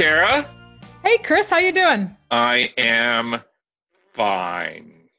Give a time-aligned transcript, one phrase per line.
[0.00, 0.50] Cara.
[1.04, 2.16] Hey, Chris, how you doing?
[2.30, 3.42] I am
[4.14, 5.10] fine.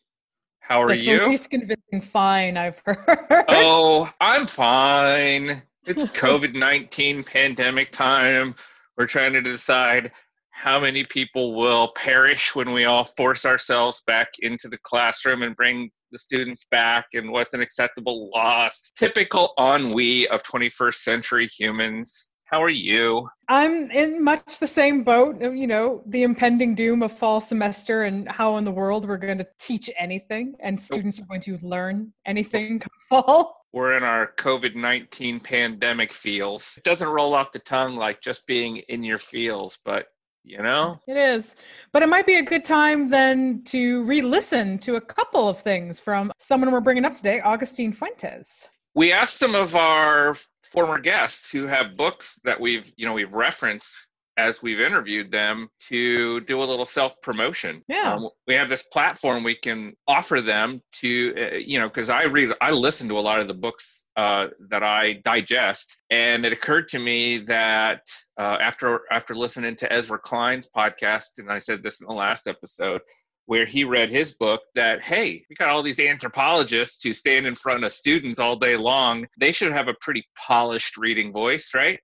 [0.59, 1.19] How are That's you?
[1.19, 3.45] the least convincing fine I've heard.
[3.47, 5.61] Oh, I'm fine.
[5.85, 8.55] It's COVID 19 pandemic time.
[8.97, 10.11] We're trying to decide
[10.49, 15.55] how many people will perish when we all force ourselves back into the classroom and
[15.55, 18.91] bring the students back and what's an acceptable loss.
[18.97, 22.30] Typical ennui of 21st century humans.
[22.51, 23.29] How are you?
[23.47, 25.41] I'm in much the same boat.
[25.41, 29.15] Uh, you know, the impending doom of fall semester and how in the world we're
[29.15, 33.65] going to teach anything and students are going to learn anything come fall.
[33.71, 36.73] We're in our COVID 19 pandemic feels.
[36.77, 40.07] It doesn't roll off the tongue like just being in your feels, but
[40.43, 40.97] you know?
[41.07, 41.55] It is.
[41.93, 45.61] But it might be a good time then to re listen to a couple of
[45.61, 48.67] things from someone we're bringing up today, Agustin Fuentes.
[48.93, 50.35] We asked some of our
[50.71, 53.93] former guests who have books that we've, you know, we've referenced
[54.37, 57.83] as we've interviewed them to do a little self promotion.
[57.87, 58.13] Yeah.
[58.13, 62.23] Um, we have this platform we can offer them to, uh, you know, because I
[62.23, 66.51] read, I listen to a lot of the books uh, that I digest, and it
[66.51, 68.01] occurred to me that
[68.37, 72.45] uh, after after listening to Ezra Klein's podcast, and I said this in the last
[72.45, 73.01] episode,
[73.45, 77.55] where he read his book that hey we got all these anthropologists who stand in
[77.55, 81.99] front of students all day long they should have a pretty polished reading voice right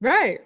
[0.00, 0.40] Right.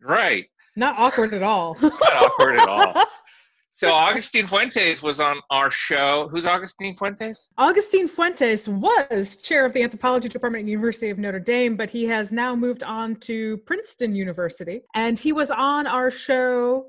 [0.00, 0.46] right
[0.76, 1.76] Not awkward at all.
[1.82, 3.04] not awkward at all
[3.70, 9.72] so agustin fuentes was on our show who's agustin fuentes Agustin Fuentes was chair of
[9.72, 13.56] the anthropology department at University of Notre Dame, but he has now moved on to
[13.58, 14.82] Princeton University.
[14.94, 16.86] And he was on our show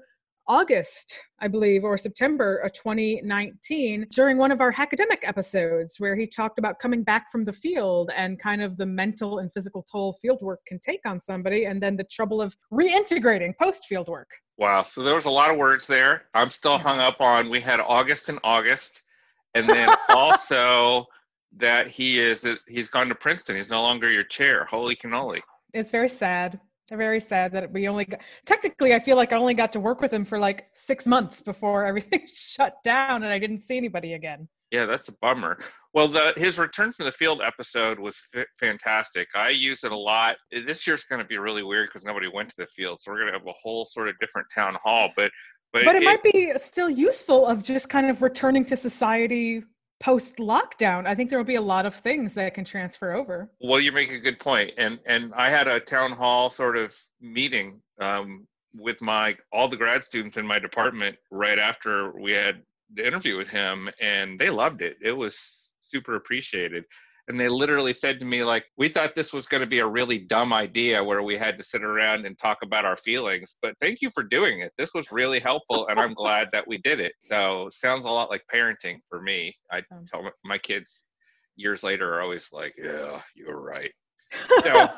[0.48, 6.28] August, I believe, or September of 2019 during one of our academic episodes where he
[6.28, 10.14] talked about coming back from the field and kind of the mental and physical toll
[10.22, 14.30] field work can take on somebody and then the trouble of reintegrating post field work.
[14.58, 17.60] wow so there was a lot of words there i'm still hung up on we
[17.60, 19.04] had august and august
[19.56, 21.06] and then also
[21.56, 25.42] that he is he's gone to princeton he's no longer your chair holy cannoli
[25.74, 26.60] it's very sad.
[26.98, 30.02] Very sad that we only got, technically I feel like I only got to work
[30.02, 34.14] with him for like six months before everything shut down and I didn't see anybody
[34.14, 34.48] again.
[34.72, 35.58] Yeah, that's a bummer.
[35.94, 39.28] Well, the his return from the field episode was f- fantastic.
[39.36, 40.38] I use it a lot.
[40.66, 43.20] This year's going to be really weird because nobody went to the field, so we're
[43.20, 45.12] going to have a whole sort of different town hall.
[45.16, 45.32] But
[45.74, 49.64] but, But it might be still useful of just kind of returning to society
[50.04, 51.08] post lockdown.
[51.08, 53.50] I think there will be a lot of things that can transfer over.
[53.62, 56.94] Well, you make a good point, and and I had a town hall sort of
[57.22, 62.62] meeting um, with my all the grad students in my department right after we had
[62.94, 64.98] the interview with him, and they loved it.
[65.02, 66.84] It was super appreciated.
[67.30, 69.88] And they literally said to me, like, we thought this was going to be a
[69.88, 73.76] really dumb idea where we had to sit around and talk about our feelings, but
[73.80, 74.74] thank you for doing it.
[74.78, 77.14] This was really helpful, and I'm glad that we did it.
[77.20, 79.54] So, sounds a lot like parenting for me.
[79.72, 81.06] I tell my, my kids
[81.56, 83.92] years later are always like, yeah, you're right.
[84.64, 84.90] So,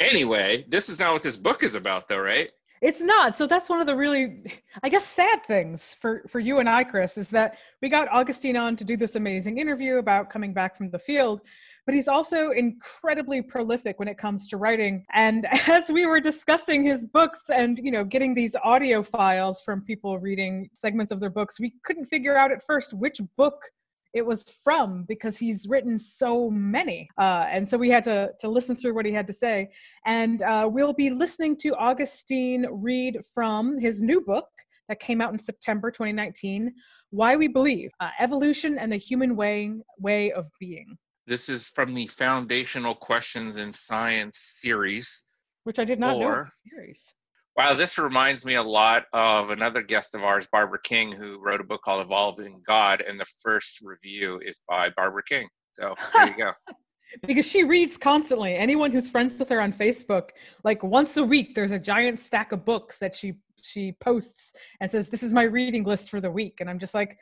[0.00, 2.50] anyway, this is not what this book is about, though, right?
[2.82, 3.36] It's not.
[3.36, 4.42] So that's one of the really,
[4.82, 8.56] I guess, sad things for for you and I, Chris, is that we got Agustin
[8.56, 11.40] on to do this amazing interview about coming back from the field,
[11.86, 15.04] but he's also incredibly prolific when it comes to writing.
[15.14, 19.80] And as we were discussing his books and you know getting these audio files from
[19.82, 23.56] people reading segments of their books, we couldn't figure out at first which book
[24.16, 28.48] it was from because he's written so many uh, and so we had to to
[28.48, 29.68] listen through what he had to say.
[30.06, 34.48] And uh, we'll be listening to agustin read from his new book
[34.88, 36.72] that came out in september 2019
[37.10, 40.96] why we believe uh, evolution and the human way way of being.
[41.26, 45.06] This is from the Foundational Questions in Science series.
[45.64, 47.00] which i did not know Or- a series
[47.56, 51.60] Wow, this reminds me a lot of another guest of ours, Barbara King, who wrote
[51.60, 55.48] a book called Evolving God, and the first review is by Barbara King.
[55.72, 56.52] So there you go.
[57.26, 60.30] because she reads constantly anyone who's friends with her on facebook
[60.64, 64.90] like once a week there's a giant stack of books that she she posts and
[64.90, 67.16] says this is my reading list for the week and i'm just like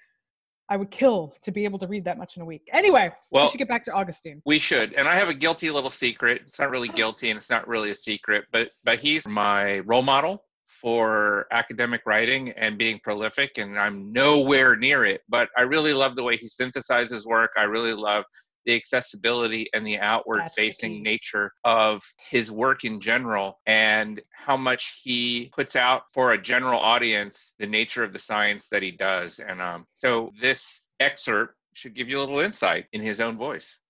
[0.69, 3.45] i would kill to be able to read that much in a week anyway Well,
[3.45, 4.93] we should get back to agustin We should.
[4.95, 6.43] And I have a guilty little secret.
[6.47, 10.03] It's not really guilty and it's not really a secret, but but he's my role
[10.03, 15.93] model for academic writing and being prolific and I'm nowhere near it, but I really
[15.93, 17.53] love the way he synthesizes work.
[17.57, 18.25] I really love
[18.67, 20.69] the accessibility and the outward That's the key.
[20.69, 26.41] facing nature of his work in general and how much he puts out for a
[26.41, 31.55] general audience the nature of the science that he does and um, so this excerpt
[31.75, 33.81] should give you a little insight in his own voice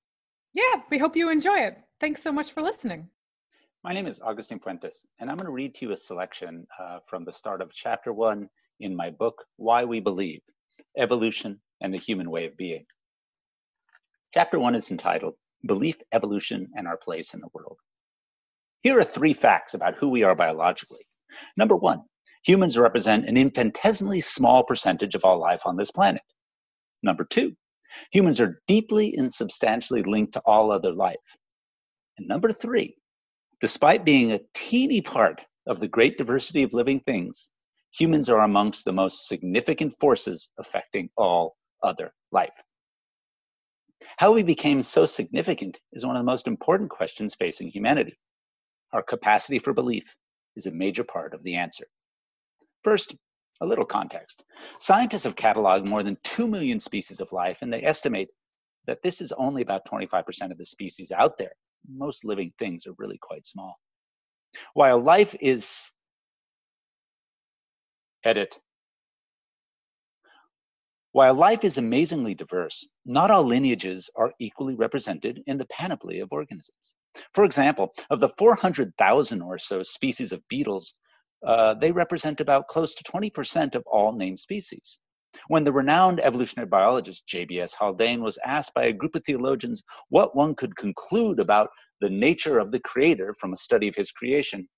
[0.54, 3.08] yeah we hope you enjoy it thanks so much for listening
[3.84, 7.00] My name is Agustin Fuentes, and I'm going to read to you a selection uh,
[7.06, 8.48] from the start of chapter one
[8.80, 10.40] in my book, Why We Believe
[10.96, 12.86] Evolution and the Human Way of Being.
[14.34, 15.34] Chapter one is entitled
[15.64, 17.78] Belief, Evolution, and Our Place in the World.
[18.82, 21.06] Here are three facts about who we are biologically.
[21.56, 22.00] Number one,
[22.44, 26.22] humans represent an infinitesimally small percentage of all life on this planet.
[27.04, 27.54] Number two,
[28.10, 31.36] humans are deeply and substantially linked to all other life.
[32.18, 32.96] And number three,
[33.60, 37.50] despite being a teeny part of the great diversity of living things,
[37.96, 41.54] humans are amongst the most significant forces affecting all
[41.84, 42.60] other life.
[44.16, 48.18] How we became so significant is one of the most important questions facing humanity.
[48.92, 50.14] Our capacity for belief
[50.56, 51.86] is a major part of the answer.
[52.82, 53.16] First,
[53.60, 54.44] a little context.
[54.78, 58.28] Scientists have cataloged more than 2 million species of life, and they estimate
[58.86, 61.52] that this is only about 25% of the species out there.
[61.88, 63.76] Most living things are really quite small.
[64.74, 65.92] While life is
[68.24, 68.58] edit
[71.14, 76.32] while life is amazingly diverse, not all lineages are equally represented in the panoply of
[76.32, 76.96] organisms.
[77.32, 80.92] For example, of the 400,000 or so species of beetles,
[81.46, 84.98] uh, they represent about close to 20% of all named species.
[85.46, 87.74] When the renowned evolutionary biologist J.B.S.
[87.74, 91.70] Haldane was asked by a group of theologians what one could conclude about
[92.00, 94.68] the nature of the Creator from a study of his creation,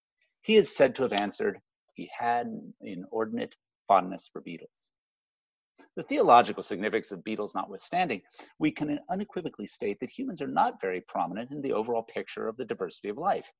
[0.42, 1.58] he is said to have answered,
[1.94, 3.54] he had an inordinate
[3.88, 4.90] fondness for beetles.
[5.96, 8.20] The theological significance of beetles notwithstanding,
[8.58, 12.56] we can unequivocally state that humans are not very prominent in the overall picture of
[12.58, 13.50] the diversity of life,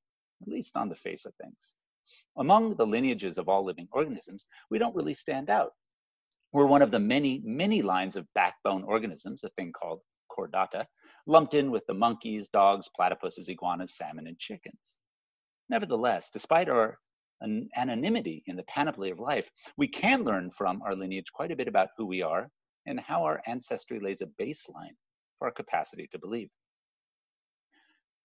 [0.43, 1.73] at least on the face of things.
[2.37, 5.71] Among the lineages of all living organisms, we don't really stand out.
[6.53, 10.01] We're one of the many, many lines of backbone organisms, a thing called
[10.31, 10.85] chordata,
[11.25, 14.99] lumped in with the monkeys, dogs, platypuses, iguanas, salmon, and chickens.
[15.69, 16.99] Nevertheless, despite our
[17.41, 21.55] an anonymity in the panoply of life, we can learn from our lineage quite a
[21.55, 22.49] bit about who we are
[22.85, 24.95] and how our ancestry lays a baseline
[25.37, 26.49] for our capacity to believe.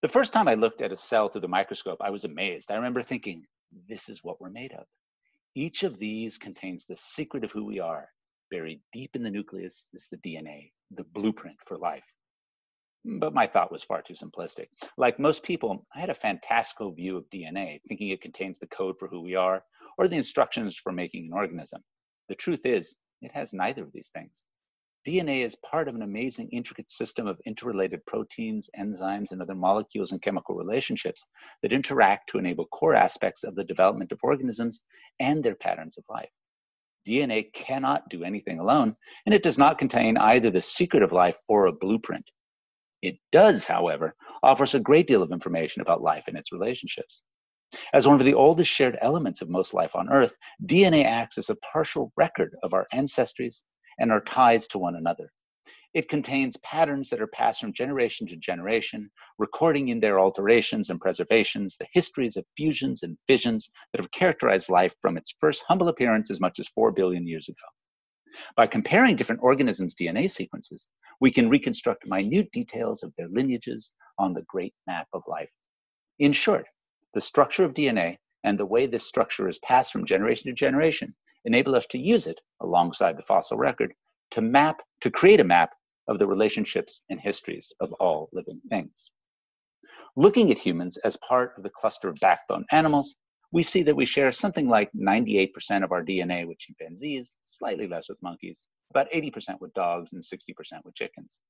[0.03, 2.71] The first time I looked at a cell through the microscope, I was amazed.
[2.71, 3.45] I remember thinking,
[3.89, 4.85] this is what we're made of.
[5.55, 8.09] Each of these contains the secret of who we are.
[8.51, 12.05] Buried deep in the nucleus is the DNA, the blueprint for life.
[13.05, 14.69] But my thought was far too simplistic.
[14.97, 18.97] Like most people, I had a fantastical view of DNA, thinking it contains the code
[18.99, 19.65] for who we are
[19.99, 21.83] or the instructions for making an organism.
[22.29, 24.45] The truth is, it has neither of these things.
[25.05, 30.13] DNA is part of an amazing intricate system of interrelated proteins, enzymes, and other molecules
[30.13, 31.27] and chemical relationships
[31.61, 34.81] that interact to enable core aspects of the development of organisms
[35.19, 36.31] and their patterns of life.
[37.05, 38.95] DNA cannot do anything alone,
[39.27, 42.31] and it does not contain either the secret of life or a blueprint.
[43.03, 47.23] It does, however, offer us a great deal of information about life and its relationships.
[47.93, 51.51] As one of the oldest shared elements of most life on Earth, DNA acts as
[51.51, 53.65] a partial record of our ancestries
[53.99, 55.33] and our ties to one another.
[55.95, 61.01] It contains patterns that are passed from generation to generation, recording in their alterations and
[61.01, 65.89] preservations the histories of fusions and fissions that have characterized life from its first humble
[65.89, 67.67] appearance as much as 4 billion years ago.
[68.57, 70.89] By comparing different organisms' DNA sequences,
[71.21, 75.51] we can reconstruct minute details of their lineages on the great map of life.
[76.19, 76.67] In short,
[77.15, 81.15] the structure of DNA and the way this structure is passed from generation to generation
[81.45, 83.93] enable us to use it alongside the fossil record
[84.31, 85.71] to map, to create a map
[86.09, 89.11] of the relationships and histories of all living things.
[90.17, 93.17] Looking at humans as part of the cluster of backbone animals,
[93.53, 98.09] we see that we share something like 98% of our DNA with chimpanzees, slightly less
[98.09, 101.41] with monkeys, about 80% with dogs, and 60% with chickens.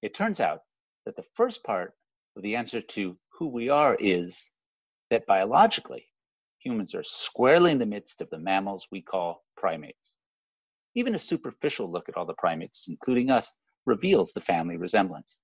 [0.00, 0.60] It turns out
[1.04, 1.92] that the first part
[2.36, 4.50] of the answer to who we are is
[5.10, 6.06] that biologically,
[6.58, 10.16] humans are squarely in the midst of the mammals we call primates.
[10.94, 13.52] Even a superficial look at all the primates, including us,
[13.84, 15.40] reveals the family resemblance.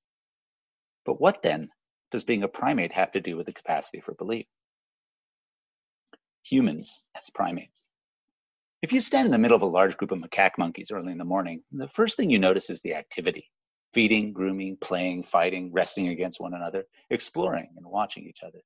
[1.05, 1.69] But what then
[2.11, 4.47] does being a primate have to do with the capacity for belief?
[6.51, 7.89] Humans as primates.
[8.81, 11.19] If you stand in the middle of a large group of macaque monkeys early in
[11.19, 13.51] the morning, the first thing you notice is the activity
[13.95, 18.59] feeding, grooming, playing, fighting, resting against one another, exploring, and watching each other.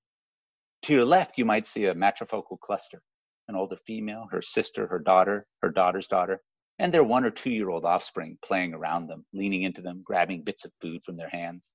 [0.83, 3.01] To your left, you might see a matrifocal cluster
[3.49, 6.41] an older female, her sister, her daughter, her daughter's daughter,
[6.79, 10.43] and their one or two year old offspring playing around them, leaning into them, grabbing
[10.43, 11.73] bits of food from their hands.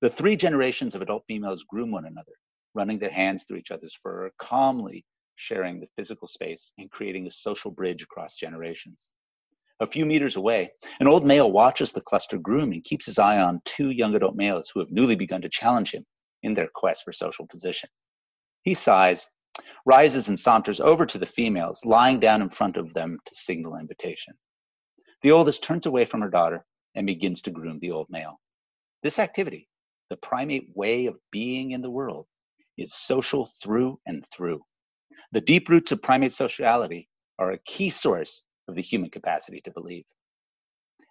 [0.00, 2.32] The three generations of adult females groom one another,
[2.74, 5.04] running their hands through each other's fur, calmly
[5.36, 9.12] sharing the physical space and creating a social bridge across generations.
[9.80, 10.70] A few meters away,
[11.00, 14.36] an old male watches the cluster groom and keeps his eye on two young adult
[14.36, 16.04] males who have newly begun to challenge him
[16.42, 17.88] in their quest for social position.
[18.62, 19.28] He sighs,
[19.84, 23.76] rises and saunters over to the females, lying down in front of them to signal
[23.76, 24.34] invitation.
[25.22, 28.40] The oldest turns away from her daughter and begins to groom the old male.
[29.02, 29.68] This activity,
[30.10, 32.26] the primate way of being in the world,
[32.78, 34.62] is social through and through.
[35.32, 39.70] The deep roots of primate sociality are a key source of the human capacity to
[39.70, 40.04] believe.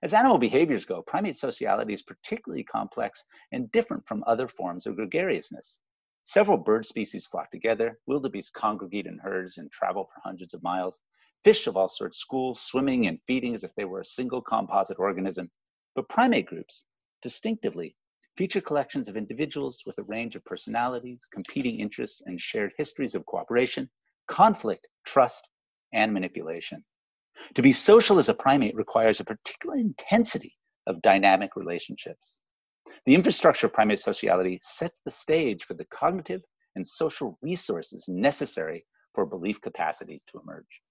[0.04, 4.96] As animal behaviors go, primate sociality is particularly complex and different from other forms of
[4.96, 5.80] gregariousness.
[6.24, 11.02] Several bird species flock together, wildebeest congregate in herds and travel for hundreds of miles.
[11.44, 15.00] Fish of all sorts school, swimming, and feeding as if they were a single composite
[15.00, 15.50] organism.
[15.96, 16.86] But primate groups,
[17.22, 17.96] distinctively,
[18.42, 23.24] feature collections of individuals with a range of personalities, competing interests, and shared histories of
[23.28, 23.88] cooperation,
[24.28, 25.48] conflict, trust,
[25.94, 26.84] and manipulation.
[27.54, 30.56] To be social as a primate requires a particular intensity
[30.88, 32.40] of dynamic relationships.
[33.06, 36.42] The infrastructure of primate sociality sets the stage for the cognitive
[36.76, 40.82] and social resources necessary for belief capacities to emerge.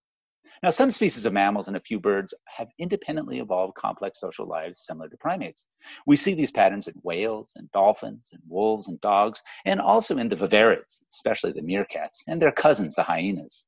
[0.63, 4.85] Now, some species of mammals and a few birds have independently evolved complex social lives
[4.85, 5.67] similar to primates.
[6.07, 10.29] We see these patterns in whales and dolphins and wolves and dogs, and also in
[10.29, 13.65] the viverrids, especially the meerkats, and their cousins, the hyenas.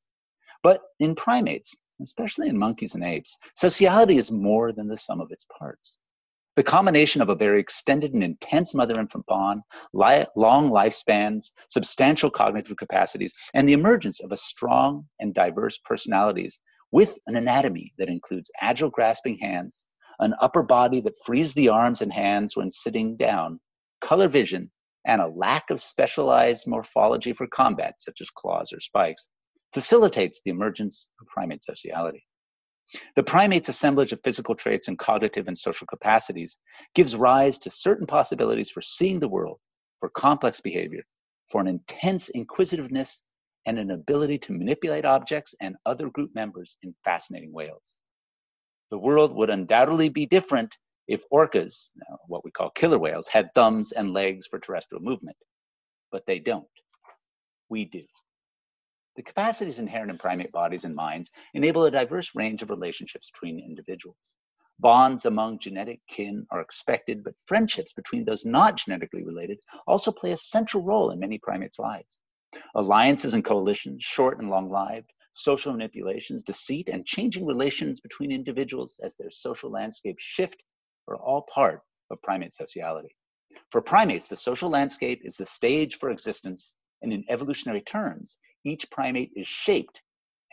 [0.61, 5.31] But in primates, especially in monkeys and apes, sociality is more than the sum of
[5.31, 5.99] its parts.
[6.55, 9.63] The combination of a very extended and intense mother infant bond,
[9.93, 16.59] long lifespans, substantial cognitive capacities, and the emergence of a strong and diverse personalities
[16.93, 19.87] with an anatomy that includes agile grasping hands,
[20.19, 23.59] an upper body that frees the arms and hands when sitting down,
[23.99, 24.71] color vision,
[25.07, 29.27] and a lack of specialized morphology for combat, such as claws or spikes,
[29.73, 32.23] facilitates the emergence of primate sociality.
[33.15, 36.59] The primate's assemblage of physical traits and cognitive and social capacities
[36.93, 39.57] gives rise to certain possibilities for seeing the world,
[39.99, 41.01] for complex behavior,
[41.49, 43.23] for an intense inquisitiveness,
[43.65, 47.99] and an ability to manipulate objects and other group members in fascinating ways.
[48.91, 50.77] The world would undoubtedly be different
[51.07, 51.91] if orcas,
[52.27, 55.37] what we call killer whales, had thumbs and legs for terrestrial movement,
[56.11, 56.67] but they don't.
[57.69, 58.03] We do.
[59.15, 63.59] The capacities inherent in primate bodies and minds enable a diverse range of relationships between
[63.59, 64.35] individuals.
[64.79, 70.31] Bonds among genetic kin are expected, but friendships between those not genetically related also play
[70.31, 72.19] a central role in many primates' lives.
[72.75, 78.99] Alliances and coalitions, short and long lived, social manipulations, deceit, and changing relations between individuals
[79.03, 80.63] as their social landscapes shift
[81.07, 81.81] are all part
[82.11, 83.15] of primate sociality.
[83.71, 88.89] For primates, the social landscape is the stage for existence and in evolutionary terms, each
[88.89, 90.01] primate is shaped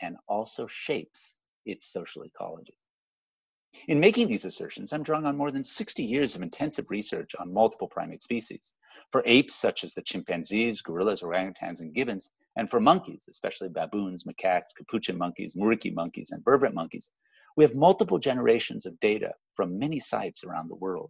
[0.01, 2.77] and also shapes its social ecology.
[3.87, 7.51] In making these assertions, I'm drawing on more than 60 years of intensive research on
[7.51, 8.73] multiple primate species.
[9.11, 14.23] For apes, such as the chimpanzees, gorillas, orangutans, and gibbons, and for monkeys, especially baboons,
[14.23, 17.09] macaques, capuchin monkeys, muriqui monkeys, and vervet monkeys,
[17.57, 21.09] we have multiple generations of data from many sites around the world.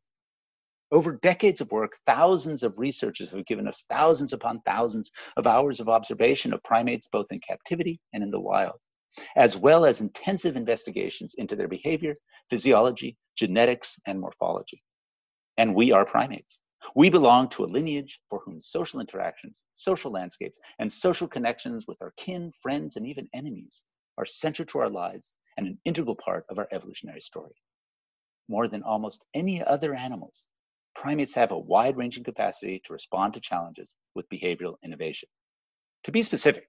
[0.92, 5.80] Over decades of work, thousands of researchers have given us thousands upon thousands of hours
[5.80, 8.80] of observation of primates both in captivity and in the wild,
[9.36, 12.16] as well as intensive investigations into their behavior,
[12.50, 14.82] physiology, genetics, and morphology.
[15.58, 16.62] And we are primates.
[16.96, 22.02] We belong to a lineage for whom social interactions, social landscapes, and social connections with
[22.02, 23.84] our kin, friends, and even enemies
[24.18, 27.54] are central to our lives and an integral part of our evolutionary story.
[28.48, 30.48] More than almost any other animals,
[30.96, 35.30] primates have a wide ranging capacity to respond to challenges with behavioral innovation.
[36.06, 36.68] To be specific,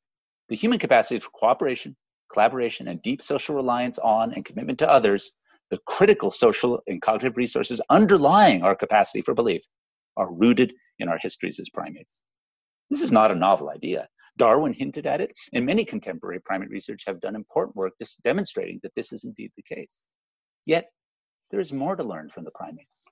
[0.48, 1.96] the human capacity for cooperation,
[2.32, 5.32] collaboration, and deep social reliance on and commitment to others,
[5.70, 9.62] the critical social and cognitive resources underlying our capacity for belief,
[10.16, 12.22] are rooted in our histories as primates.
[12.90, 14.08] This is not a novel idea.
[14.36, 17.92] Darwin hinted at it, and many contemporary primate research have done important work
[18.24, 20.04] demonstrating that this is indeed the case.
[20.66, 20.90] Yet,
[21.50, 23.04] there is more to learn from the primates.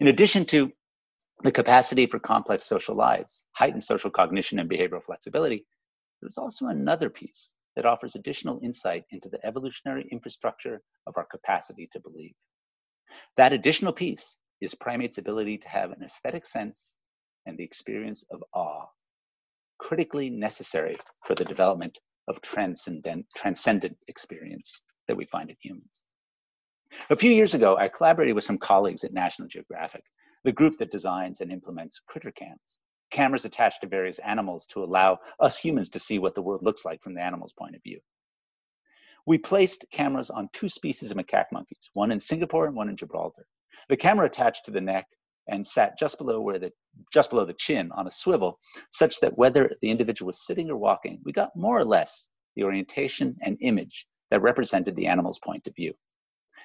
[0.00, 0.70] In addition to
[1.42, 5.64] the capacity for complex social lives, heightened social cognition, and behavioral flexibility,
[6.20, 11.88] there's also another piece that offers additional insight into the evolutionary infrastructure of our capacity
[11.92, 12.34] to believe.
[13.36, 16.96] That additional piece is primates' ability to have an aesthetic sense
[17.46, 18.86] and the experience of awe,
[19.78, 26.02] critically necessary for the development of transcendent, transcendent experience that we find in humans.
[27.10, 30.02] A few years ago, I collaborated with some colleagues at National Geographic,
[30.42, 35.18] the group that designs and implements critter cams, cameras attached to various animals to allow
[35.40, 38.00] us humans to see what the world looks like from the animal's point of view.
[39.26, 42.96] We placed cameras on two species of macaque monkeys, one in Singapore and one in
[42.96, 43.46] Gibraltar.
[43.88, 45.06] The camera attached to the neck
[45.48, 46.72] and sat just below where the
[47.12, 48.58] just below the chin on a swivel,
[48.90, 52.64] such that whether the individual was sitting or walking, we got more or less the
[52.64, 55.94] orientation and image that represented the animal's point of view.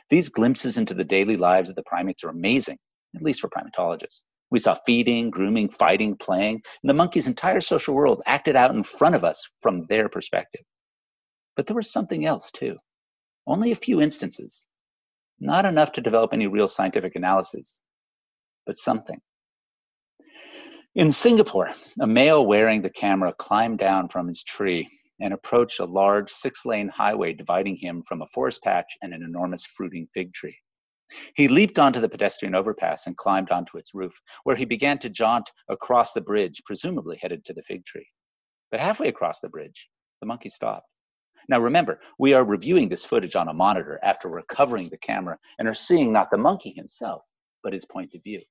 [0.10, 2.78] These glimpses into the daily lives of the primates are amazing,
[3.16, 4.24] at least for primatologists.
[4.54, 8.84] We saw feeding, grooming, fighting, playing, and the monkey's entire social world acted out in
[8.84, 10.62] front of us from their perspective.
[11.56, 12.78] But there was something else too.
[13.48, 14.64] Only a few instances,
[15.40, 17.82] not enough to develop any real scientific analysis,
[18.68, 19.20] but something.
[20.94, 24.88] In Singapore, a male wearing the camera climbed down from his tree
[25.20, 29.24] and approached a large six lane highway dividing him from a forest patch and an
[29.24, 30.56] enormous fruiting fig tree.
[31.36, 35.10] He leaped onto the pedestrian overpass and climbed onto its roof, where he began to
[35.10, 38.08] jaunt across the bridge, presumably headed to the fig tree.
[38.72, 39.90] But halfway across the bridge,
[40.20, 40.88] the monkey stopped.
[41.50, 45.68] Now remember, we are reviewing this footage on a monitor after recovering the camera and
[45.68, 47.24] are seeing not the monkey himself,
[47.64, 48.42] but his point of view.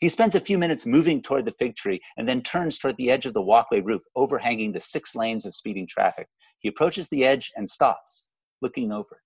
[0.00, 3.10] He spends a few minutes moving toward the fig tree and then turns toward the
[3.10, 6.28] edge of the walkway roof overhanging the six lanes of speeding traffic.
[6.60, 8.30] He approaches the edge and stops,
[8.62, 9.20] looking over.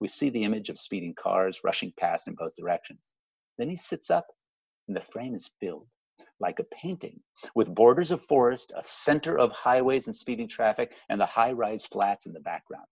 [0.00, 3.12] We see the image of speeding cars rushing past in both directions.
[3.58, 4.26] Then he sits up
[4.88, 5.86] and the frame is filled
[6.38, 7.20] like a painting
[7.54, 11.86] with borders of forest, a center of highways and speeding traffic, and the high rise
[11.86, 12.86] flats in the background.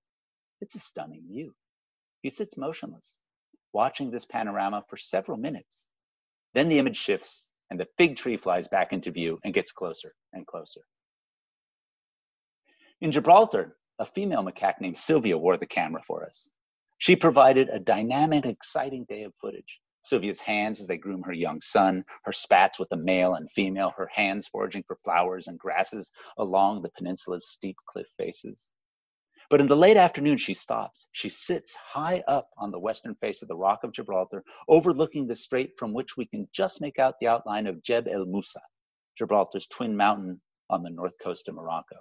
[0.61, 1.55] It's a stunning view.
[2.23, 3.19] He sits motionless,
[3.73, 5.87] watching this panorama for several minutes.
[6.55, 10.15] Then the image shifts and the fig tree flies back into view and gets closer
[10.33, 10.81] and closer.
[13.01, 16.49] In Gibraltar, a female macaque named Sylvia wore the camera for us.
[16.99, 19.81] She provided a dynamic, exciting day of footage.
[20.03, 23.93] Sylvia's hands as they groom her young son, her spats with the male and female,
[23.97, 28.71] her hands foraging for flowers and grasses along the peninsula's steep cliff faces.
[29.51, 31.07] But in the late afternoon, she stops.
[31.13, 35.37] She sits high up on the western face of the Rock of Gibraltar, overlooking the
[35.37, 38.61] strait from which we can just make out the outline of Jebel Musa,
[39.17, 40.41] Gibraltar's twin mountain
[40.71, 41.97] on the north coast of Morocco.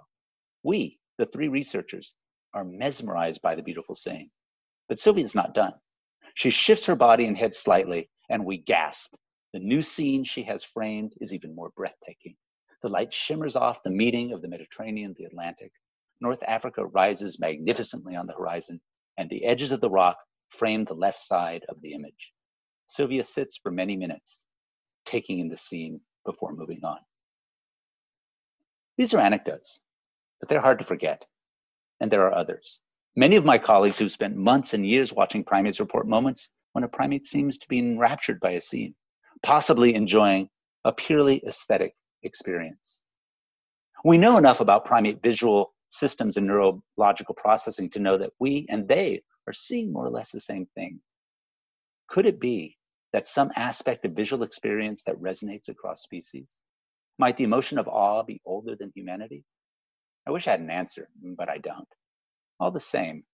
[0.62, 2.14] We, the three researchers,
[2.54, 4.30] are mesmerized by the beautiful scene.
[4.88, 5.74] But Sylvia's not done.
[6.34, 9.14] She shifts her body and head slightly, and we gasp.
[9.52, 12.36] The new scene she has framed is even more breathtaking.
[12.82, 15.72] The light shimmers off the meeting of the Mediterranean and the Atlantic.
[16.20, 18.80] North Africa rises magnificently on the horizon,
[19.16, 20.18] and the edges of the rock
[20.50, 22.32] frame the left side of the image.
[22.86, 24.44] Sylvia sits for many minutes,
[25.04, 26.98] taking in the scene before moving on.
[28.98, 29.80] These are anecdotes,
[30.40, 31.24] but they're hard to forget,
[32.00, 32.80] and there are others.
[33.16, 36.88] Many of my colleagues who've spent months and years watching primates report moments when a
[36.88, 38.96] primate seems to be enraptured by a scene,
[39.40, 40.48] possibly enjoying
[40.84, 43.02] a purely aesthetic experience.
[44.04, 48.88] We know enough about primate visual systems and neurological processing to know that we and
[48.88, 51.00] they are seeing more or less the same thing.
[52.08, 52.76] Could it be
[53.12, 56.58] that some aspect of visual experience that resonates across species?
[57.18, 59.44] Might the emotion of awe be older than humanity?
[60.26, 61.86] I wish I had an answer, but I don't.
[62.60, 63.24] All the same,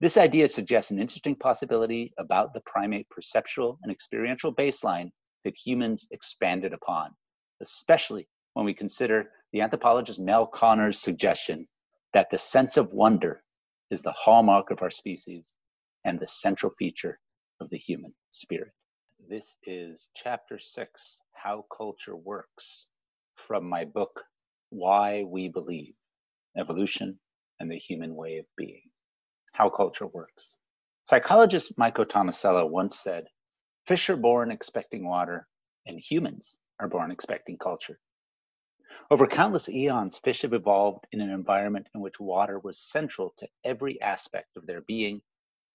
[0.00, 5.10] this idea suggests an interesting possibility about the primate perceptual and experiential baseline
[5.44, 7.14] that humans expanded upon,
[7.60, 11.68] especially when we consider the anthropologist Mel Konner's suggestion
[12.12, 13.42] that the sense of wonder
[13.90, 15.56] is the hallmark of our species
[16.04, 17.20] and the central feature
[17.60, 18.72] of the human spirit.
[19.28, 22.88] This is chapter six How Culture Works
[23.36, 24.24] from my book,
[24.70, 25.94] Why We Believe
[26.56, 27.18] Evolution
[27.62, 28.82] and the human way of being,
[29.52, 30.56] how culture works.
[31.04, 33.28] Psychologist Michael Tomasello once said,
[33.86, 35.46] Fish are born expecting water,
[35.86, 38.00] and humans are born expecting culture.
[39.12, 43.48] Over countless eons, fish have evolved in an environment in which water was central to
[43.64, 45.22] every aspect of their being,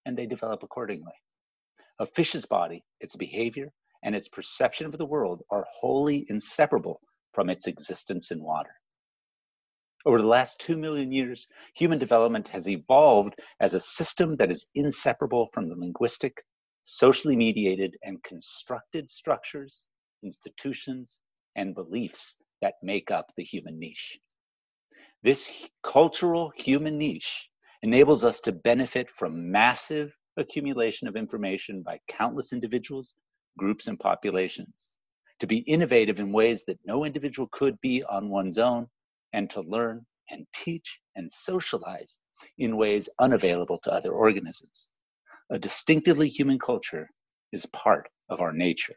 [0.04, 1.14] and they develop accordingly.
[2.00, 3.72] A fish's body, its behavior,
[4.02, 7.00] and its perception of the world are wholly inseparable
[7.32, 8.74] from its existence in water.
[10.06, 14.68] Over the last two million years, human development has evolved as a system that is
[14.74, 16.42] inseparable from the linguistic,
[16.84, 19.86] socially mediated, and constructed structures,
[20.22, 21.20] institutions,
[21.56, 24.18] and beliefs that make up the human niche.
[25.22, 27.50] This cultural human niche
[27.82, 33.14] enables us to benefit from massive accumulation of information by countless individuals,
[33.58, 34.94] groups, and populations,
[35.40, 38.88] to be innovative in ways that no individual could be on one's own,
[39.32, 42.18] and to learn and teach and socialize
[42.58, 44.90] in ways unavailable to other organisms.
[45.50, 47.08] A distinctively human culture
[47.52, 48.96] is part of our nature.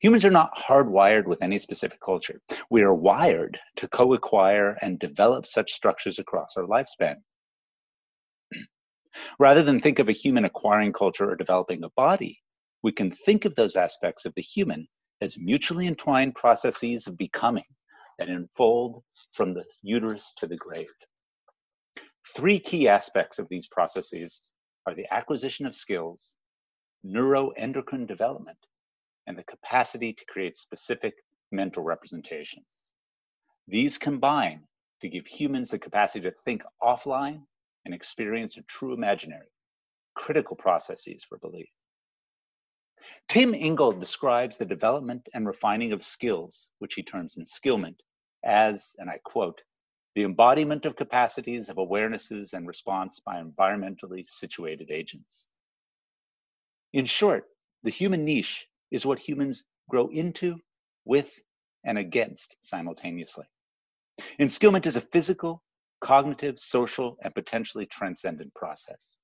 [0.00, 2.40] Humans are not hardwired with any specific culture.
[2.70, 7.16] We are wired to co acquire and develop such structures across our lifespan.
[9.38, 12.40] Rather than think of a human acquiring culture or developing a body,
[12.82, 14.86] we can think of those aspects of the human
[15.20, 17.64] as mutually entwined processes of becoming
[18.18, 20.88] that unfold from the uterus to the grave.
[22.34, 24.42] Three key aspects of these processes
[24.86, 26.36] are the acquisition of skills,
[27.06, 28.58] neuroendocrine development,
[29.26, 31.14] and the capacity to create specific
[31.52, 32.88] mental representations.
[33.68, 34.62] These combine
[35.00, 37.42] to give humans the capacity to think offline
[37.84, 39.48] and experience a true imaginary,
[40.14, 41.68] critical processes for belief.
[43.28, 47.96] Tim Ingold describes the development and refining of skills, which he terms enskillment,
[48.44, 49.62] as, and I quote,
[50.14, 55.50] the embodiment of capacities of awarenesses and response by environmentally situated agents.
[56.92, 57.46] In short,
[57.82, 60.60] the human niche is what humans grow into,
[61.04, 61.42] with,
[61.84, 63.44] and against simultaneously.
[64.38, 65.62] Enskillment is a physical,
[66.00, 69.18] cognitive, social, and potentially transcendent process.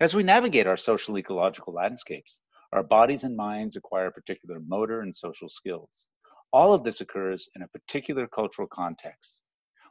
[0.00, 2.40] As we navigate our social ecological landscapes,
[2.74, 6.08] our bodies and minds acquire particular motor and social skills.
[6.52, 9.42] All of this occurs in a particular cultural context.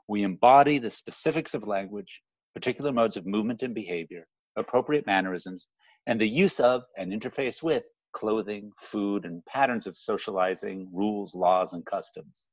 [0.10, 2.22] We embody the specifics of language,
[2.54, 5.70] particular modes of movement and behavior, appropriate mannerisms,
[6.08, 11.72] and the use of and interface with clothing, food, and patterns of socializing, rules, laws,
[11.72, 12.52] and customs.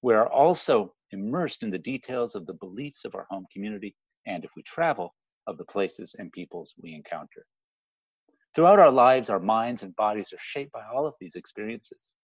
[0.00, 4.44] We are also immersed in the details of the beliefs of our home community, and
[4.44, 5.12] if we travel,
[5.48, 7.44] of the places and peoples we encounter.
[8.56, 12.14] Throughout our lives, our minds and bodies are shaped by all of these experiences.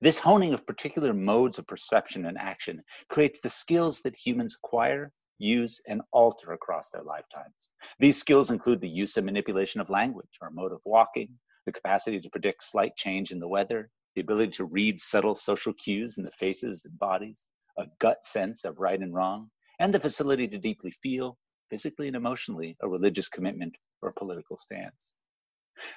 [0.00, 5.12] This honing of particular modes of perception and action creates the skills that humans acquire
[5.38, 7.72] use, and alter across their lifetimes.
[7.98, 11.28] These skills include the use and manipulation of language, our mode of walking,
[11.66, 15.74] the capacity to predict slight change in the weather, the ability to read subtle social
[15.74, 19.98] cues in the faces and bodies, a gut sense of right and wrong, and the
[19.98, 21.36] facility to deeply feel,
[21.68, 25.14] physically and emotionally, a religious commitment or political stance.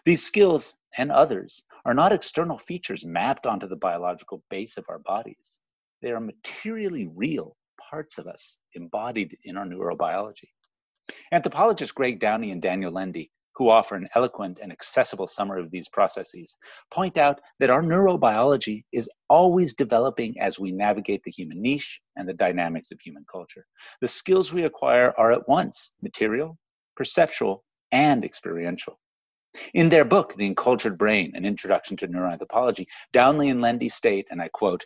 [0.06, 5.00] These skills and others are not external features mapped onto the biological base of our
[5.00, 5.60] bodies.
[6.02, 7.56] They are materially real
[7.90, 10.50] parts of us embodied in our neurobiology.
[11.32, 15.90] Anthropologists Greg Downey and Daniel Lende, who offer an eloquent and accessible summary of these
[15.90, 16.56] processes,
[16.92, 22.28] point out that our neurobiology is always developing as we navigate the human niche and
[22.28, 23.66] the dynamics of human culture.
[24.02, 26.58] The skills we acquire are at once material,
[26.96, 29.00] perceptual, and experiential.
[29.74, 34.42] In their book, The Encultured Brain An Introduction to Neuroanthropology, Downey and Lende state, and
[34.42, 34.86] I quote,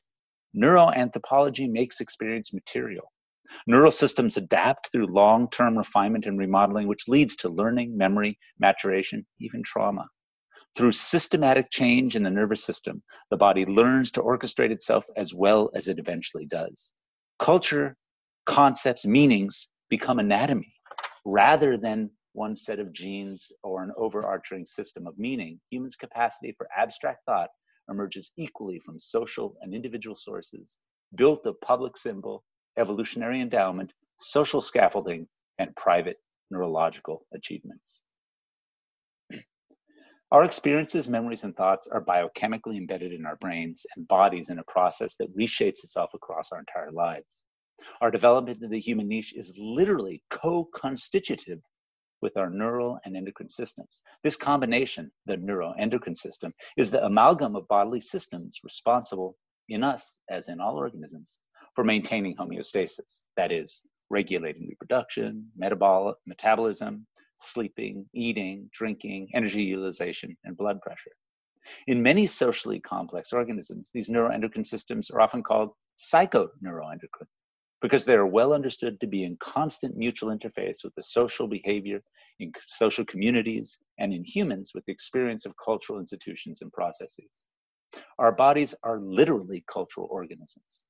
[0.56, 3.12] Neuroanthropology makes experience material.
[3.68, 9.26] Neural systems adapt through long term refinement and remodeling, which leads to learning, memory, maturation,
[9.39, 10.08] even trauma.
[10.76, 15.70] Through systematic change in the nervous system, the body learns to orchestrate itself as well
[15.76, 16.94] as it eventually does.
[17.38, 17.96] Culture,
[18.46, 20.74] concepts, meanings become anatomy
[21.26, 25.60] rather than one set of genes or an overarching system of meaning.
[25.69, 27.50] Humans' capacity for abstract thought
[27.89, 30.78] emerges equally from social and individual sources,
[31.15, 32.43] built of public symbol,
[32.78, 35.28] evolutionary endowment, social scaffolding,
[35.60, 36.17] and private
[36.50, 38.04] neurological achievements.
[40.32, 44.63] Our experiences, memories, and thoughts are biochemically embedded in our brains and bodies in a
[44.63, 47.43] process that reshapes itself across our entire lives.
[48.02, 51.60] Our development in the human niche is literally co constitutive
[52.24, 54.02] with our neural and endocrine systems.
[54.24, 59.36] This combination, the neuroendocrine system, is the amalgam of bodily systems responsible
[59.68, 61.42] in us, as in all organisms,
[61.76, 67.06] for maintaining homeostasis, that is, regulating reproduction, metabol- metabolism,
[67.38, 71.12] sleeping, eating, drinking, energy utilization, and blood pressure.
[71.88, 77.28] In many socially complex organisms, these neuroendocrine systems are often called psychoneuroendocrine
[77.84, 82.02] because they are well understood to be in constant mutual interface with the social behavior
[82.39, 87.46] in social communities and in humans with the experience of cultural institutions and processes.
[88.17, 90.86] Our bodies are literally cultural organisms.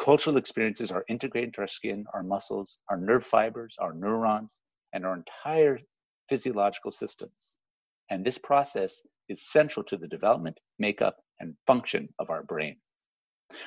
[0.00, 4.60] Cultural experiences are integrated into our skin, our muscles, our nerve fibers, our neurons,
[4.92, 5.78] and our entire
[6.28, 7.56] physiological systems.
[8.10, 12.78] And this process is central to the development, makeup, and function of our brain.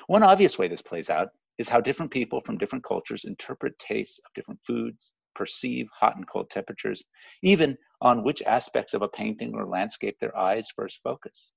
[0.08, 4.20] One obvious way this plays out is how different people from different cultures interpret tastes
[4.26, 7.04] of different foods, perceive hot and cold temperatures,
[7.44, 11.52] even on which aspects of a painting or landscape their eyes first focus.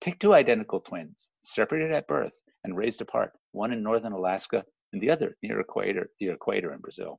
[0.00, 5.02] Take two identical twins, separated at birth and raised apart, one in northern Alaska and
[5.02, 7.18] the other near equator, the equator in Brazil.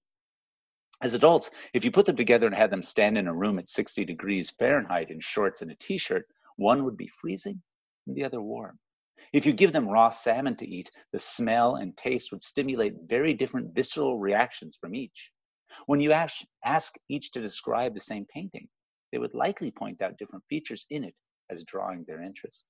[1.02, 3.68] As adults, if you put them together and had them stand in a room at
[3.68, 6.26] 60 degrees Fahrenheit in shorts and a t shirt,
[6.56, 7.62] one would be freezing
[8.08, 8.80] and the other warm.
[9.34, 13.34] If you give them raw salmon to eat, the smell and taste would stimulate very
[13.34, 15.30] different visceral reactions from each.
[15.88, 18.70] When you ask, ask each to describe the same painting,
[19.12, 21.14] they would likely point out different features in it
[21.50, 22.64] as drawing their interest.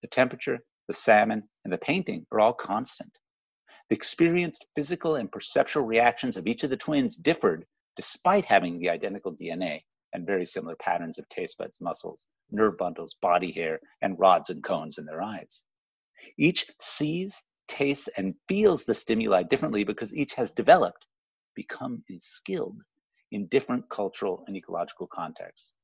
[0.00, 3.12] The temperature, the salmon, and the painting are all constant.
[3.90, 8.88] The experienced physical and perceptual reactions of each of the twins differed despite having the
[8.88, 9.82] identical DNA
[10.14, 14.64] and very similar patterns of taste buds, muscles, nerve bundles, body hair, and rods and
[14.64, 15.64] cones in their eyes.
[16.36, 21.06] Each sees, tastes, and feels the stimuli differently because each has developed,
[21.54, 22.78] become skilled
[23.30, 25.74] in different cultural and ecological contexts.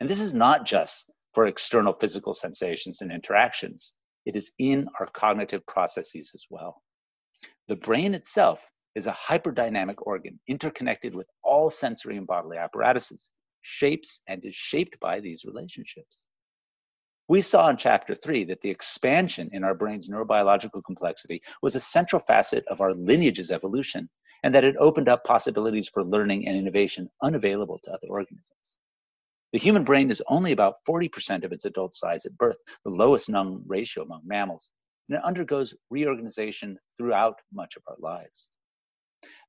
[0.00, 3.94] And this is not just for external physical sensations and interactions,
[4.26, 6.82] it is in our cognitive processes as well.
[7.68, 13.30] The brain itself is a hyperdynamic organ interconnected with all sensory and bodily apparatuses,
[13.62, 16.26] shapes, and is shaped by these relationships.
[17.28, 21.80] We saw in chapter three that the expansion in our brain's neurobiological complexity was a
[21.80, 24.08] central facet of our lineage's evolution,
[24.42, 28.78] and that it opened up possibilities for learning and innovation unavailable to other organisms.
[29.52, 33.28] The human brain is only about 40% of its adult size at birth, the lowest
[33.28, 34.70] known ratio among mammals,
[35.10, 38.48] and it undergoes reorganization throughout much of our lives.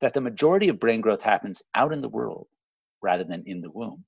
[0.01, 2.47] That the majority of brain growth happens out in the world
[3.01, 4.03] rather than in the womb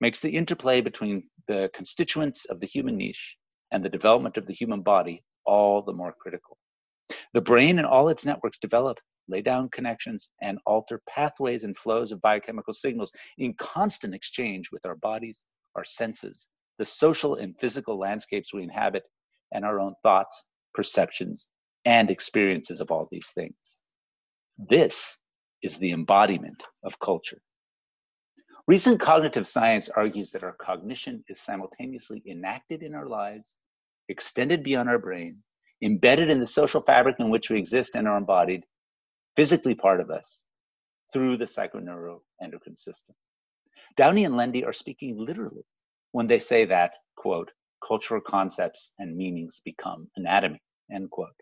[0.00, 3.36] makes the interplay between the constituents of the human niche
[3.72, 6.56] and the development of the human body all the more critical.
[7.32, 12.12] The brain and all its networks develop, lay down connections, and alter pathways and flows
[12.12, 17.98] of biochemical signals in constant exchange with our bodies, our senses, the social and physical
[17.98, 19.04] landscapes we inhabit,
[19.52, 21.48] and our own thoughts, perceptions,
[21.84, 23.80] and experiences of all these things.
[24.58, 25.18] This
[25.62, 27.40] is the embodiment of culture.
[28.68, 33.56] Recent cognitive science argues that our cognition is simultaneously enacted in our lives,
[34.10, 35.38] extended beyond our brain,
[35.80, 38.66] embedded in the social fabric in which we exist and are embodied,
[39.36, 40.44] physically part of us,
[41.10, 43.14] through the psychoneuroendocrine system.
[43.96, 45.64] Downey and Lende are speaking literally
[46.12, 47.50] when they say that, quote,
[47.82, 50.60] cultural concepts and meanings become anatomy,
[50.92, 51.40] end quote.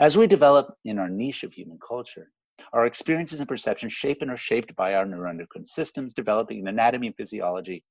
[0.00, 2.32] As we develop in our niche of human culture,
[2.72, 7.08] our experiences and perceptions shape and are shaped by our neuroendocrine systems, developing an anatomy
[7.08, 7.84] and physiology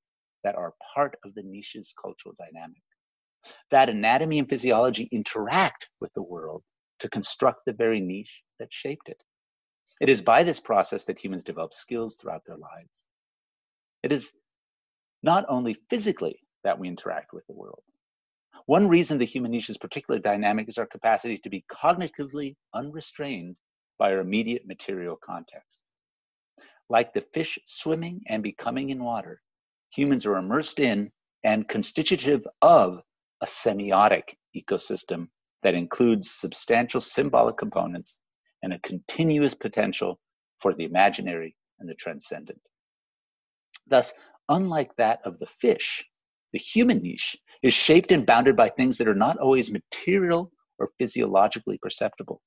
[0.43, 2.81] that are part of the niche's cultural dynamic.
[3.71, 6.63] That anatomy and physiology interact with the world
[6.99, 9.21] to construct the very niche that shaped it.
[9.99, 13.05] It is by this process that humans develop skills throughout their lives.
[14.01, 14.31] It is
[15.21, 17.83] not only physically that we interact with the world.
[18.65, 23.55] One reason the human niche is particularly dynamic is our capacity to be cognitively unrestrained
[23.97, 25.83] by our immediate material context.
[26.89, 29.41] Like the fish swimming and becoming in water,
[29.89, 31.11] humans are immersed in
[31.43, 33.01] and constitutive of
[33.41, 35.27] a semiotic ecosystem
[35.63, 38.19] that includes substantial symbolic components
[38.63, 40.19] and a continuous potential
[40.59, 42.59] for the imaginary and the transcendent.
[43.87, 44.13] Thus,
[44.49, 46.05] unlike that of the fish,
[46.53, 50.91] the human niche is shaped and bounded by things that are not always material or
[50.99, 52.41] physiologically perceptible.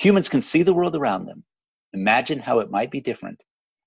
[0.00, 1.44] Humans can see the world around them,
[1.92, 3.40] imagine how it might be different,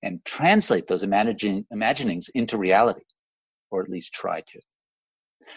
[0.04, 3.04] and translate those imagine, imaginings into reality,
[3.72, 4.60] or at least try to.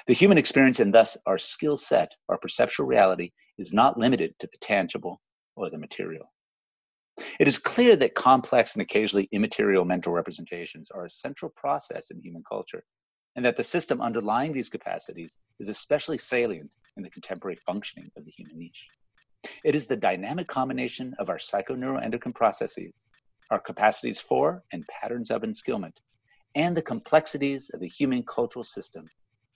[0.07, 4.47] The human experience and thus our skill set, our perceptual reality, is not limited to
[4.47, 5.21] the tangible
[5.57, 6.33] or the material.
[7.39, 12.21] It is clear that complex and occasionally immaterial mental representations are a central process in
[12.21, 12.85] human culture,
[13.37, 18.25] and that the system underlying these capacities is especially salient in the contemporary functioning of
[18.25, 18.89] the human niche.
[19.65, 23.07] It is the dynamic combination of our psychoneuroendocrine processes,
[23.51, 25.97] our capacities for and patterns of enskillment,
[26.55, 29.07] and the complexities of the human cultural system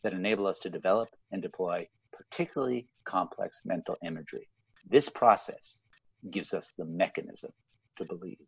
[0.02, 4.48] that enable us to develop and deploy particularly complex mental imagery.
[4.88, 5.82] This process
[6.30, 7.50] gives us the mechanism
[7.96, 8.38] to believe.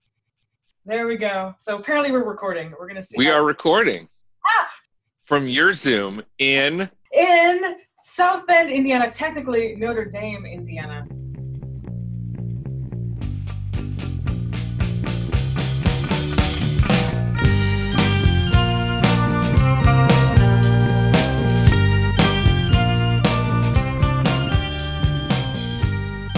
[0.84, 1.54] There we go.
[1.58, 2.72] So apparently we're recording.
[2.78, 3.16] We're going to see.
[3.18, 4.08] We are recording.
[4.46, 4.68] Ah!
[5.24, 11.06] From your Zoom in in South Bend, Indiana, technically Notre Dame, Indiana.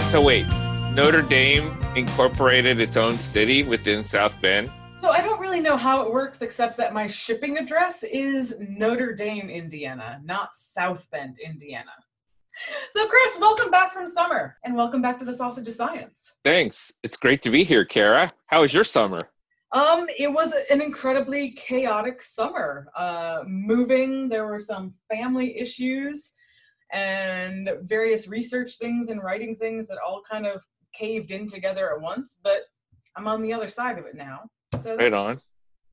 [0.09, 0.47] So wait,
[0.93, 4.71] Notre Dame incorporated its own city within South Bend?
[4.95, 9.13] So I don't really know how it works except that my shipping address is Notre
[9.13, 11.91] Dame, Indiana, not South Bend, Indiana.
[12.89, 16.33] So Chris, welcome back from summer and welcome back to the Sausage of Science.
[16.43, 16.91] Thanks.
[17.03, 18.33] It's great to be here, Cara.
[18.47, 19.29] How was your summer?
[19.73, 22.87] Um, it was an incredibly chaotic summer.
[22.97, 26.33] Uh, moving, there were some family issues
[26.91, 32.01] and various research things and writing things that all kind of caved in together at
[32.01, 32.37] once.
[32.43, 32.61] But
[33.15, 34.41] I'm on the other side of it now.
[34.81, 35.39] So right on.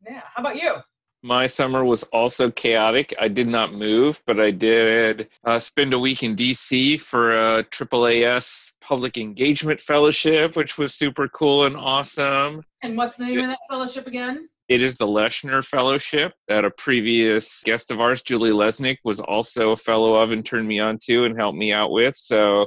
[0.07, 0.23] Yeah.
[0.35, 0.77] How about you?
[1.23, 3.13] My summer was also chaotic.
[3.19, 7.65] I did not move, but I did uh, spend a week in DC for a
[7.65, 12.63] AAAS Public Engagement Fellowship, which was super cool and awesome.
[12.83, 14.49] And what's the name it, of that fellowship again?
[14.69, 19.71] It is the Leshner Fellowship that a previous guest of ours, Julie Lesnick, was also
[19.71, 22.17] a fellow of and turned me on to and helped me out with.
[22.17, 22.67] So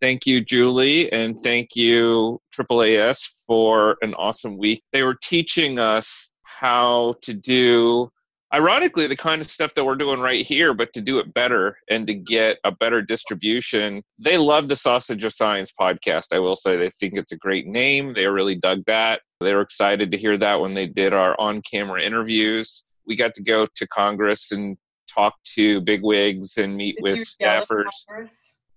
[0.00, 4.82] thank you, Julie, and thank you, AAAS, for an awesome week.
[4.92, 8.10] They were teaching us how to do
[8.52, 11.76] ironically the kind of stuff that we're doing right here but to do it better
[11.90, 16.54] and to get a better distribution they love the sausage of science podcast i will
[16.54, 20.18] say they think it's a great name they really dug that they were excited to
[20.18, 24.52] hear that when they did our on camera interviews we got to go to congress
[24.52, 24.76] and
[25.12, 27.84] talk to bigwigs and meet Did with staffers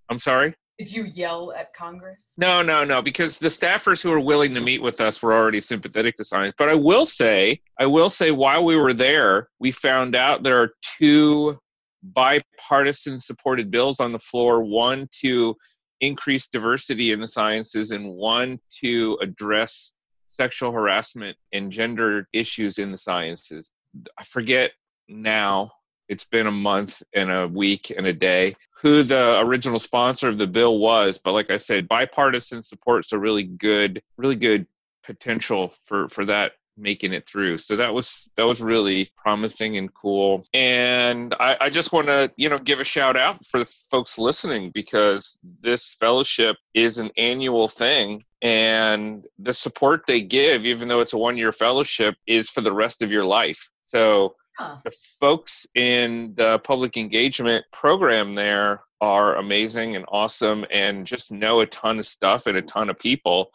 [0.09, 2.31] i'm sorry did you yell at Congress?
[2.37, 5.59] No, no, no, because the staffers who were willing to meet with us were already
[5.59, 6.55] sympathetic to science.
[6.57, 10.61] But I will say, I will say, while we were there, we found out there
[10.61, 11.57] are two
[12.01, 15.53] bipartisan supported bills on the floor one to
[15.99, 19.95] increase diversity in the sciences, and one to address
[20.39, 23.71] sexual harassment and gender issues in the sciences.
[24.17, 24.71] I forget
[25.09, 25.71] now
[26.07, 30.37] it's been a month and a week and a day who the original sponsor of
[30.37, 34.65] the bill was but like i said bipartisan support's a really good really good
[35.03, 37.57] potential for for that making it through.
[37.57, 40.43] So that was that was really promising and cool.
[40.53, 44.17] And i, I just want to you know give a shout out for the folks
[44.17, 51.01] listening because this fellowship is an annual thing and the support they give even though
[51.01, 53.69] it's a one year fellowship is for the rest of your life.
[53.85, 54.35] So
[54.83, 61.61] the folks in the public engagement program there are amazing and awesome and just know
[61.61, 63.51] a ton of stuff and a ton of people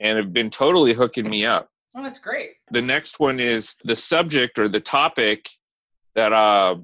[0.00, 1.68] and have been totally hooking me up.
[1.94, 2.52] Oh, that's great.
[2.70, 5.48] The next one is the subject or the topic
[6.14, 6.76] that uh,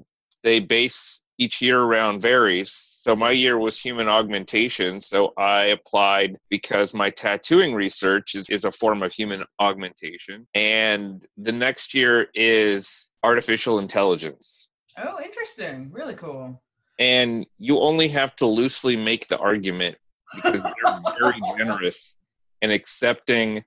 [0.43, 2.71] they base each year around varies.
[3.01, 5.01] So my year was human augmentation.
[5.01, 10.47] So I applied because my tattooing research is, is a form of human augmentation.
[10.53, 14.69] And the next year is artificial intelligence.
[14.97, 15.89] Oh, interesting.
[15.91, 16.61] Really cool.
[16.99, 19.97] And you only have to loosely make the argument
[20.35, 22.15] because they're very generous
[22.61, 23.63] in accepting.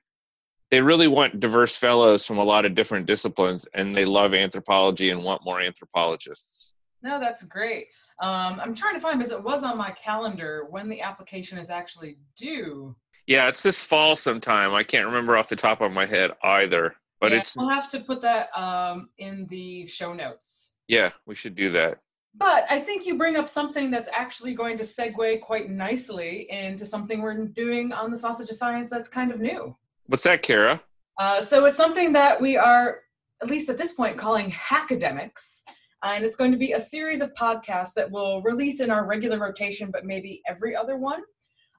[0.74, 5.10] They really want diverse fellows from a lot of different disciplines, and they love anthropology
[5.10, 6.74] and want more anthropologists.
[7.00, 7.86] No, that's great.
[8.20, 11.70] Um, I'm trying to find because it was on my calendar when the application is
[11.70, 12.96] actually due.
[13.28, 14.74] Yeah, it's this fall sometime.
[14.74, 16.96] I can't remember off the top of my head either.
[17.20, 20.72] But yeah, it's we'll have to put that um, in the show notes.
[20.88, 22.00] Yeah, we should do that.
[22.34, 26.84] But I think you bring up something that's actually going to segue quite nicely into
[26.84, 29.76] something we're doing on the Sausage of Science that's kind of new.
[30.06, 30.82] What's that, Cara?
[31.18, 33.00] Uh, so it's something that we are,
[33.42, 35.60] at least at this point, calling Hackademics.
[36.02, 39.38] And it's going to be a series of podcasts that will release in our regular
[39.38, 41.22] rotation, but maybe every other one,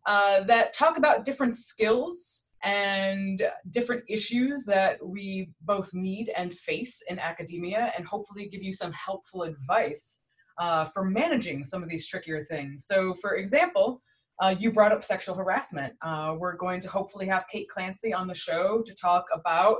[0.08, 7.04] uh, that talk about different skills and different issues that we both need and face
[7.08, 10.22] in academia, and hopefully give you some helpful advice
[10.60, 12.88] uh, for managing some of these trickier things.
[12.88, 14.02] So, for example,
[14.40, 15.94] uh, you brought up sexual harassment.
[16.02, 19.78] Uh, we're going to hopefully have Kate Clancy on the show to talk about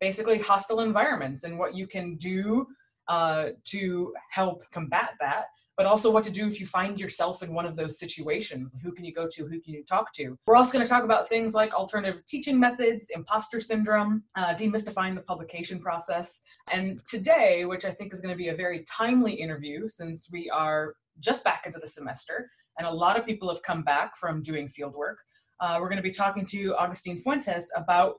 [0.00, 2.66] basically hostile environments and what you can do
[3.08, 5.46] uh, to help combat that
[5.78, 8.76] but also what to do if you find yourself in one of those situations.
[8.82, 9.46] Who can you go to?
[9.46, 10.36] Who can you talk to?
[10.44, 15.14] We're also going to talk about things like alternative teaching methods, imposter syndrome, uh, demystifying
[15.14, 16.40] the publication process.
[16.72, 20.50] And today, which I think is going to be a very timely interview since we
[20.50, 24.42] are just back into the semester and a lot of people have come back from
[24.42, 25.16] doing fieldwork.
[25.60, 28.16] Uh, we're going to be talking to Agustin Fuentes about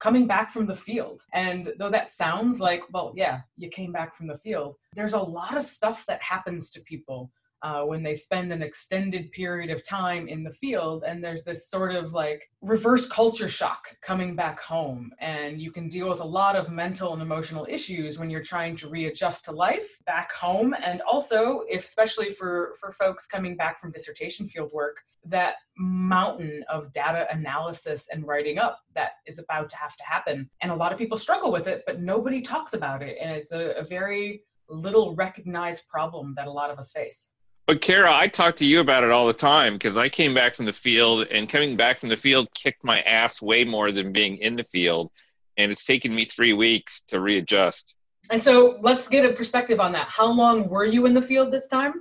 [0.00, 1.22] coming back from the field.
[1.34, 5.20] And though that sounds like, well, yeah, you came back from the field, there's a
[5.20, 7.30] lot of stuff that happens to people
[7.62, 11.68] uh, when they spend an extended period of time in the field and there's this
[11.68, 16.24] sort of like reverse culture shock coming back home and you can deal with a
[16.24, 20.74] lot of mental and emotional issues when you're trying to readjust to life back home
[20.84, 26.92] and also especially for for folks coming back from dissertation field work that mountain of
[26.92, 30.92] data analysis and writing up that is about to have to happen and a lot
[30.92, 34.42] of people struggle with it but nobody talks about it and it's a, a very
[34.68, 37.30] little recognized problem that a lot of us face
[37.68, 40.54] but Cara, I talk to you about it all the time because I came back
[40.54, 44.10] from the field, and coming back from the field kicked my ass way more than
[44.10, 45.12] being in the field,
[45.58, 47.94] and it's taken me three weeks to readjust.
[48.30, 50.08] And so, let's get a perspective on that.
[50.08, 51.92] How long were you in the field this time?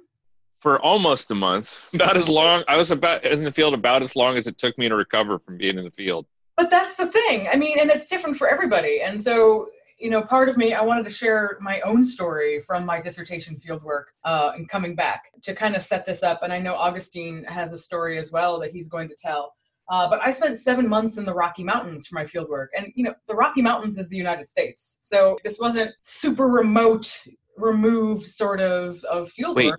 [0.62, 2.64] For almost a month, about as long.
[2.70, 5.38] I was about in the field about as long as it took me to recover
[5.38, 6.28] from being in the field.
[6.56, 7.50] But that's the thing.
[7.52, 9.02] I mean, and it's different for everybody.
[9.02, 9.68] And so,
[10.00, 13.56] you know, part of me, I wanted to share my own story from my dissertation
[13.56, 16.44] fieldwork uh, and coming back to kind of set this up.
[16.44, 19.54] And I know Agustin has a story as well that he's going to tell.
[19.90, 22.68] Uh, but I spent seven months in the Rocky Mountains for my fieldwork.
[22.78, 25.00] And, you know, the Rocky Mountains is the United States.
[25.02, 27.24] So this wasn't super remote,
[27.58, 29.56] removed sort of, of fieldwork.
[29.56, 29.74] Wait,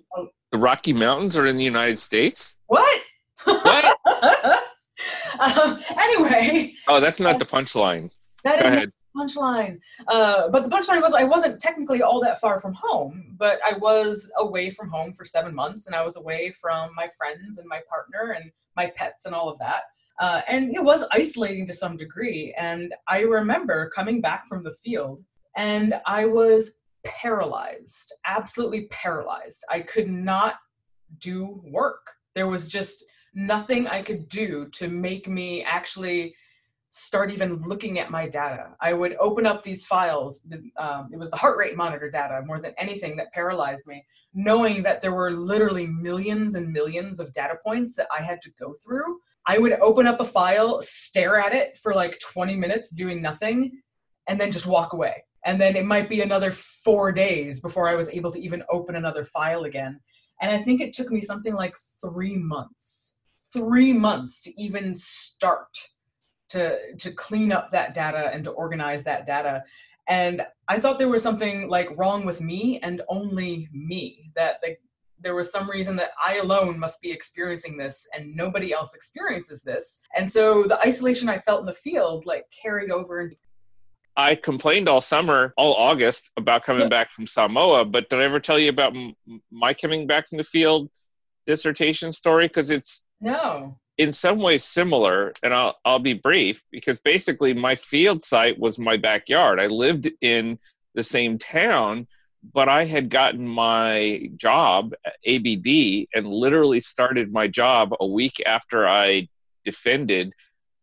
[0.51, 2.57] the Rocky Mountains are in the United States?
[2.67, 3.01] What?
[3.43, 3.97] What?
[5.39, 6.73] um, anyway.
[6.87, 8.09] Oh, that's not the punchline.
[8.43, 8.91] That Go is ahead.
[9.15, 9.79] Punchline.
[10.07, 13.73] Uh, but the punchline was I wasn't technically all that far from home, but I
[13.77, 17.67] was away from home for seven months, and I was away from my friends and
[17.67, 19.83] my partner and my pets and all of that.
[20.19, 22.53] Uh, and it was isolating to some degree.
[22.57, 25.23] And I remember coming back from the field,
[25.55, 29.63] and I was paralyzed, absolutely paralyzed.
[29.69, 30.55] I could not
[31.19, 32.05] do work.
[32.35, 33.03] There was just
[33.33, 36.35] nothing I could do to make me actually
[36.89, 38.75] start even looking at my data.
[38.81, 40.45] I would open up these files.
[40.77, 44.81] Um, it was the heart rate monitor data more than anything that paralyzed me, knowing
[44.83, 48.73] that there were literally millions and millions of data points that I had to go
[48.83, 49.19] through.
[49.45, 53.81] I would open up a file, stare at it for like 20 minutes, doing nothing,
[54.27, 55.23] and then just walk away.
[55.45, 58.95] And then it might be another four days before I was able to even open
[58.95, 59.99] another file again.
[60.41, 63.19] And I think it took me something like three months
[63.51, 65.75] three months to even start
[66.49, 69.63] to to clean up that data and to organize that data
[70.07, 74.81] and i thought there was something like wrong with me and only me that like
[75.21, 79.61] there was some reason that i alone must be experiencing this and nobody else experiences
[79.61, 83.31] this and so the isolation i felt in the field like carried over
[84.17, 87.85] I complained all summer, all August, about coming back from Samoa.
[87.85, 89.15] But did I ever tell you about m-
[89.49, 90.89] my coming back from the field
[91.47, 92.47] dissertation story?
[92.47, 93.77] Because it's no.
[93.99, 98.79] In some ways similar, and I'll I'll be brief because basically my field site was
[98.79, 99.59] my backyard.
[99.59, 100.57] I lived in
[100.95, 102.07] the same town,
[102.53, 104.93] but I had gotten my job
[105.27, 109.27] ABD and literally started my job a week after I
[109.65, 110.33] defended,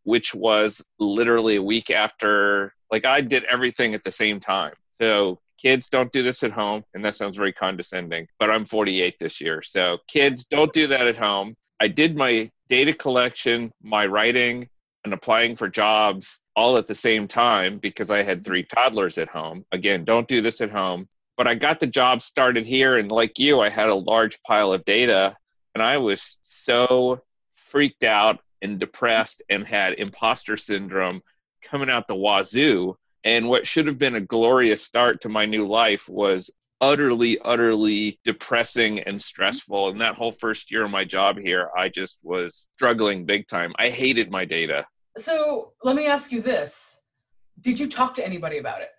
[0.05, 4.75] which was literally a week after like I did everything at the same time.
[4.93, 9.17] So kids don't do this at home and that sounds very condescending but i'm 48
[9.19, 14.07] this year so kids don't do that at home I did my data collection, my
[14.07, 14.69] writing,
[15.05, 19.29] and applying for jobs all at the same time because I had three toddlers at
[19.29, 19.65] home.
[19.73, 21.09] Again, don't do this at home.
[21.37, 24.73] But I got the job started here, and like you, I had a large pile
[24.73, 25.37] of data,
[25.75, 27.21] and I was so
[27.53, 31.23] freaked out and depressed and had imposter syndrome
[31.63, 32.97] coming out the wazoo.
[33.23, 36.51] And what should have been a glorious start to my new life was
[36.81, 39.89] utterly, utterly depressing and stressful.
[39.89, 43.73] And that whole first year of my job here, I just was struggling big time.
[43.79, 44.87] I hated my data.
[45.17, 46.99] So let me ask you this
[47.61, 48.91] Did you talk to anybody about it?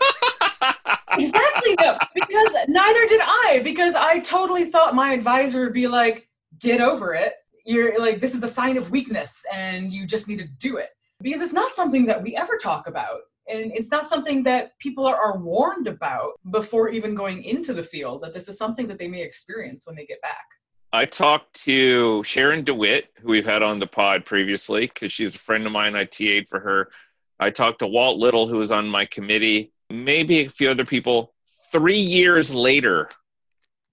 [1.18, 6.28] exactly, no, because neither did I, because I totally thought my advisor would be like,
[6.58, 7.34] get over it.
[7.66, 10.90] You're like, this is a sign of weakness and you just need to do it.
[11.22, 15.06] Because it's not something that we ever talk about and it's not something that people
[15.06, 18.98] are, are warned about before even going into the field that this is something that
[18.98, 20.44] they may experience when they get back
[20.92, 25.38] I talked to Sharon DeWitte, who we've had on the pod previously, because she's a
[25.38, 25.94] friend of mine.
[25.94, 26.90] I TA'd for her.
[27.38, 31.32] I talked to Walt Little, who was on my committee, maybe a few other people.
[31.70, 33.08] Three years later,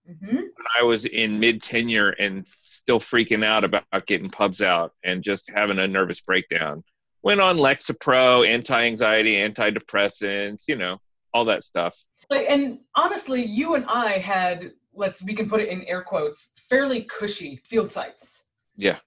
[0.09, 0.35] mm-hmm.
[0.35, 5.21] when I was in mid tenure and still freaking out about getting pubs out and
[5.21, 6.83] just having a nervous breakdown
[7.27, 10.97] went on Lexapro, anti-anxiety, antidepressants, you know,
[11.33, 11.93] all that stuff.
[12.29, 16.53] Like, and honestly, you and I had let's we can put it in air quotes
[16.69, 18.45] fairly cushy field sites.
[18.77, 18.99] Yeah.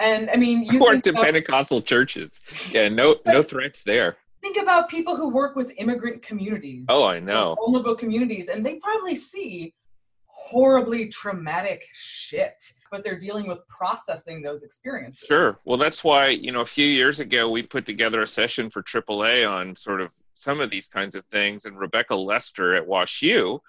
[0.00, 2.40] And I mean, you worked in Pentecostal churches.
[2.72, 4.16] Yeah, no no threats there.
[4.40, 6.86] Think about people who work with immigrant communities.
[6.88, 7.54] Oh, I know.
[7.56, 9.74] Vulnerable communities, and they probably see
[10.26, 15.26] horribly traumatic shit but they're dealing with processing those experiences.
[15.26, 15.58] Sure.
[15.64, 18.82] Well, that's why, you know, a few years ago we put together a session for
[18.82, 21.64] AAA on sort of some of these kinds of things.
[21.64, 23.60] And Rebecca Lester at WashU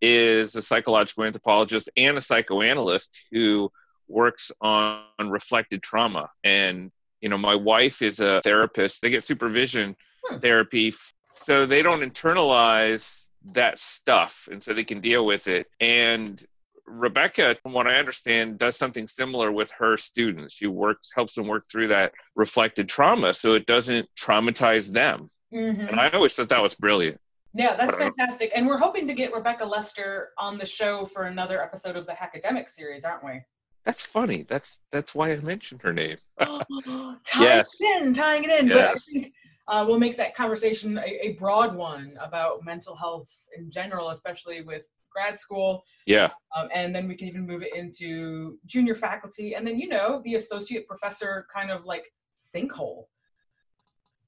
[0.00, 3.70] is a psychological anthropologist and a psychoanalyst who
[4.08, 6.30] works on reflected trauma.
[6.42, 6.90] And,
[7.20, 9.02] you know, my wife is a therapist.
[9.02, 10.38] They get supervision hmm.
[10.38, 10.94] therapy
[11.32, 15.68] so they don't internalize that stuff and so they can deal with it.
[15.80, 16.42] And
[16.86, 20.54] Rebecca, from what I understand, does something similar with her students.
[20.54, 25.30] She works, helps them work through that reflected trauma so it doesn't traumatize them.
[25.52, 25.88] Mm-hmm.
[25.88, 27.20] And I always thought that was brilliant.
[27.54, 28.50] Yeah, that's fantastic.
[28.54, 32.12] And we're hoping to get Rebecca Lester on the show for another episode of the
[32.12, 33.40] Hackademic series, aren't we?
[33.84, 34.44] That's funny.
[34.48, 36.16] That's that's why I mentioned her name.
[36.40, 37.80] tying yes.
[37.80, 38.68] it in, tying it in.
[38.68, 38.76] Yes.
[38.76, 39.34] But I think,
[39.68, 44.62] uh, we'll make that conversation a, a, broad one about mental health in general, especially
[44.62, 45.84] with grad school.
[46.06, 46.30] Yeah.
[46.56, 50.20] Um, and then we can even move it into junior faculty, and then you know
[50.24, 53.04] the associate professor kind of like sinkhole.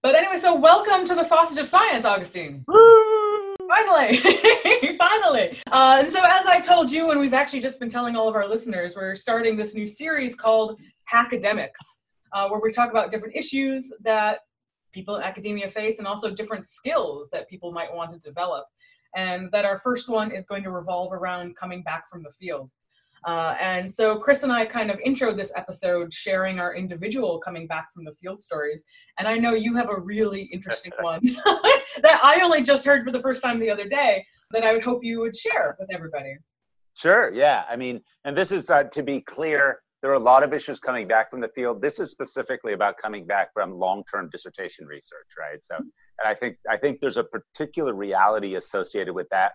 [0.03, 2.65] But anyway, so welcome to the Sausage of Science, Agustin.
[3.69, 4.19] Finally,
[4.99, 5.59] finally.
[5.73, 8.37] Uh, and so, as I told you, and we've actually just been telling all of
[8.37, 10.79] our listeners, we're starting this new series called
[11.13, 11.81] Hackademics,
[12.33, 14.41] uh, where we talk about different issues that
[14.93, 18.65] people in academia face and also different skills that people might want to develop.
[19.17, 22.71] And that our first one is going to revolve around coming back from the field.
[23.25, 27.67] Uh, and so Chris and I kind of intro this episode sharing our individual coming
[27.67, 28.85] back from the field stories.
[29.19, 31.21] And I know you have a really interesting one
[32.03, 34.85] that I only just heard for the first time the other day that I would
[34.85, 36.37] hope you would share with everybody.
[36.95, 37.33] Sure.
[37.33, 37.65] Yeah.
[37.69, 40.79] I mean, and this is uh, to be clear, there are a lot of issues
[40.79, 41.83] coming back from the field.
[41.83, 45.59] This is specifically about coming back from long-term dissertation research, right?
[45.65, 45.79] So,
[46.19, 49.53] and I think I think there's a particular reality associated with that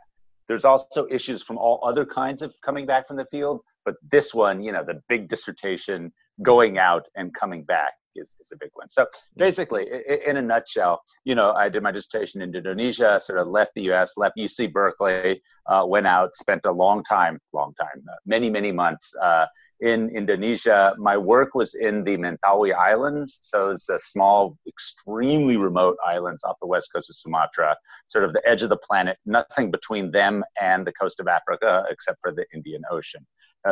[0.51, 4.33] there's also issues from all other kinds of coming back from the field, but this
[4.33, 6.11] one, you know, the big dissertation
[6.43, 8.89] going out and coming back is, is a big one.
[8.89, 9.05] So
[9.37, 9.87] basically,
[10.27, 13.89] in a nutshell, you know, I did my dissertation in Indonesia, sort of left the
[13.93, 18.49] US, left UC Berkeley, uh, went out, spent a long time, long time, uh, many,
[18.49, 19.45] many months uh,
[19.81, 20.93] in Indonesia.
[20.97, 23.39] My work was in the Mentawai Islands.
[23.41, 27.75] So it's a small, extremely remote islands off the west coast of Sumatra,
[28.05, 31.83] sort of the edge of the planet, nothing between them and the coast of Africa
[31.89, 33.25] except for the Indian Ocean.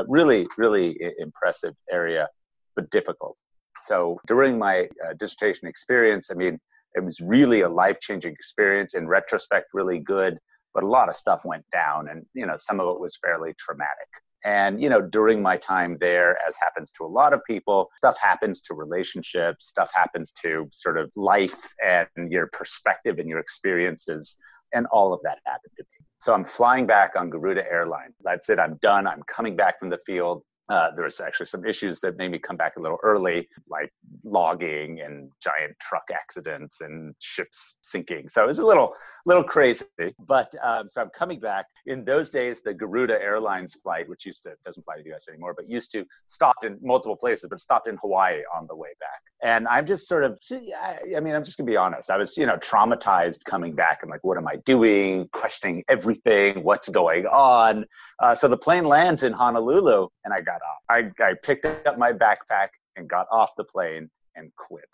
[0.07, 2.27] Really, really impressive area,
[2.75, 3.37] but difficult.
[3.83, 6.59] So during my uh, dissertation experience, I mean,
[6.95, 8.93] it was really a life changing experience.
[8.93, 10.37] In retrospect, really good,
[10.73, 13.53] but a lot of stuff went down, and you know, some of it was fairly
[13.57, 14.09] traumatic.
[14.45, 18.17] And, you know, during my time there, as happens to a lot of people, stuff
[18.21, 24.37] happens to relationships, stuff happens to sort of life and your perspective and your experiences.
[24.73, 26.05] And all of that happened to me.
[26.19, 28.13] So I'm flying back on Garuda Airline.
[28.23, 28.59] That's it.
[28.59, 29.07] I'm done.
[29.07, 30.43] I'm coming back from the field.
[30.69, 33.91] Uh, there was actually some issues that made me come back a little early, like
[34.23, 38.29] logging and giant truck accidents and ships sinking.
[38.29, 38.93] So it was a little,
[39.25, 39.85] little crazy.
[40.19, 41.65] But um, so I'm coming back.
[41.87, 45.27] In those days, the Garuda Airlines flight, which used to doesn't fly to the U.S.
[45.27, 48.89] anymore, but used to stopped in multiple places, but stopped in Hawaii on the way
[48.99, 49.21] back.
[49.41, 52.09] And I'm just sort of, I mean, I'm just gonna be honest.
[52.09, 55.29] I was, you know, traumatized coming back and like, what am I doing?
[55.31, 56.63] Questioning everything.
[56.63, 57.85] What's going on?
[58.19, 60.79] Uh, so the plane lands in Honolulu, and I got off.
[60.89, 64.89] I, I picked up my backpack and got off the plane and quit.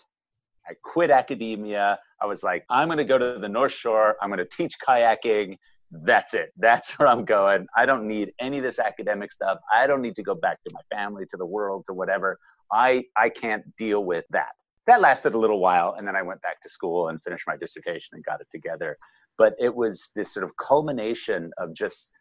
[0.67, 1.99] I quit academia.
[2.21, 4.15] I was like, I'm going to go to the North Shore.
[4.21, 5.57] I'm going to teach kayaking.
[5.91, 6.51] That's it.
[6.57, 7.67] That's where I'm going.
[7.75, 9.59] I don't need any of this academic stuff.
[9.71, 12.39] I don't need to go back to my family, to the world, to whatever.
[12.72, 14.53] I, I can't deal with that.
[14.88, 15.95] That lasted a little while.
[15.97, 18.97] And then I went back to school and finished my dissertation and got it together.
[19.38, 22.13] But it was this sort of culmination of just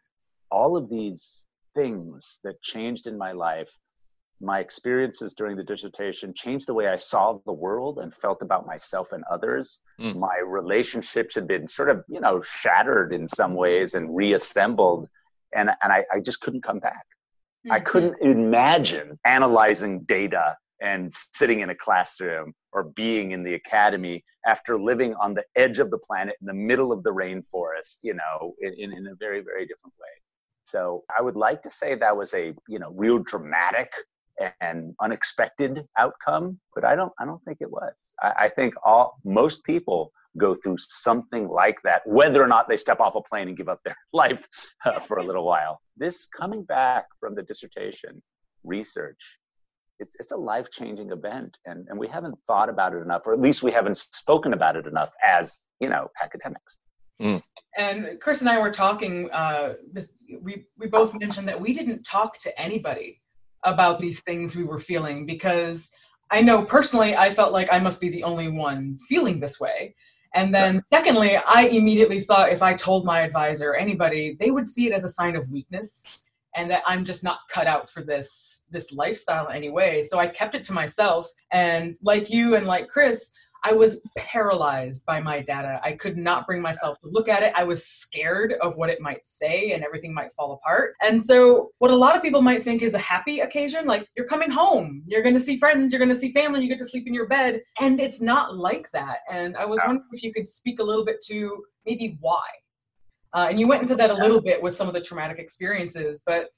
[0.51, 3.69] all of these things that changed in my life
[4.41, 8.67] my experiences during the dissertation changed the way I saw the world and felt about
[8.67, 9.81] myself and others.
[9.99, 10.17] Mm.
[10.17, 15.07] My relationships had been sort of, you know, shattered in some ways and reassembled.
[15.53, 17.05] And, and I, I just couldn't come back.
[17.65, 17.71] Mm-hmm.
[17.71, 24.23] I couldn't imagine analyzing data and sitting in a classroom or being in the academy
[24.45, 28.13] after living on the edge of the planet in the middle of the rainforest, you
[28.13, 30.21] know, in, in, in a very, very different way.
[30.65, 33.91] So I would like to say that was a, you know, real dramatic
[34.59, 38.13] and unexpected outcome, but I don't I don't think it was.
[38.21, 42.77] I, I, think all most people go through something like that, whether or not they
[42.77, 44.47] step off a plane and give up their life
[44.85, 45.79] uh, for a little while.
[45.97, 48.21] This coming back from the dissertation
[48.63, 49.37] research,
[49.99, 53.33] it's it's a life changing event, and and we haven't thought about it enough, or
[53.33, 56.79] at least we haven't spoken about it enough as you know academics.
[57.21, 57.41] Mm.
[57.77, 59.29] And Chris and I were talking.
[59.31, 59.75] Uh,
[60.41, 63.21] we we both mentioned that we didn't talk to anybody
[63.63, 65.91] about these things we were feeling because
[66.31, 69.95] I know personally I felt like I must be the only one feeling this way.
[70.35, 74.67] And then, secondly, I immediately thought if I told my advisor or anybody, they would
[74.67, 78.03] see it as a sign of weakness and that I'm just not cut out for
[78.03, 80.01] this this lifestyle anyway.
[80.01, 81.27] So I kept it to myself.
[81.51, 83.31] And like you and like Chris,
[83.65, 85.81] I was paralyzed by my data.
[85.83, 87.51] I could not bring myself to look at it.
[87.55, 90.93] I was scared of what it might say and everything might fall apart.
[91.01, 94.27] And so, what a lot of people might think is a happy occasion, like you're
[94.27, 96.85] coming home, you're going to see friends, you're going to see family, you get to
[96.85, 97.61] sleep in your bed.
[97.81, 99.17] And it's not like that.
[99.31, 102.43] And I was wondering if you could speak a little bit to maybe why.
[103.33, 106.21] Uh, and you went into that a little bit with some of the traumatic experiences,
[106.25, 106.49] but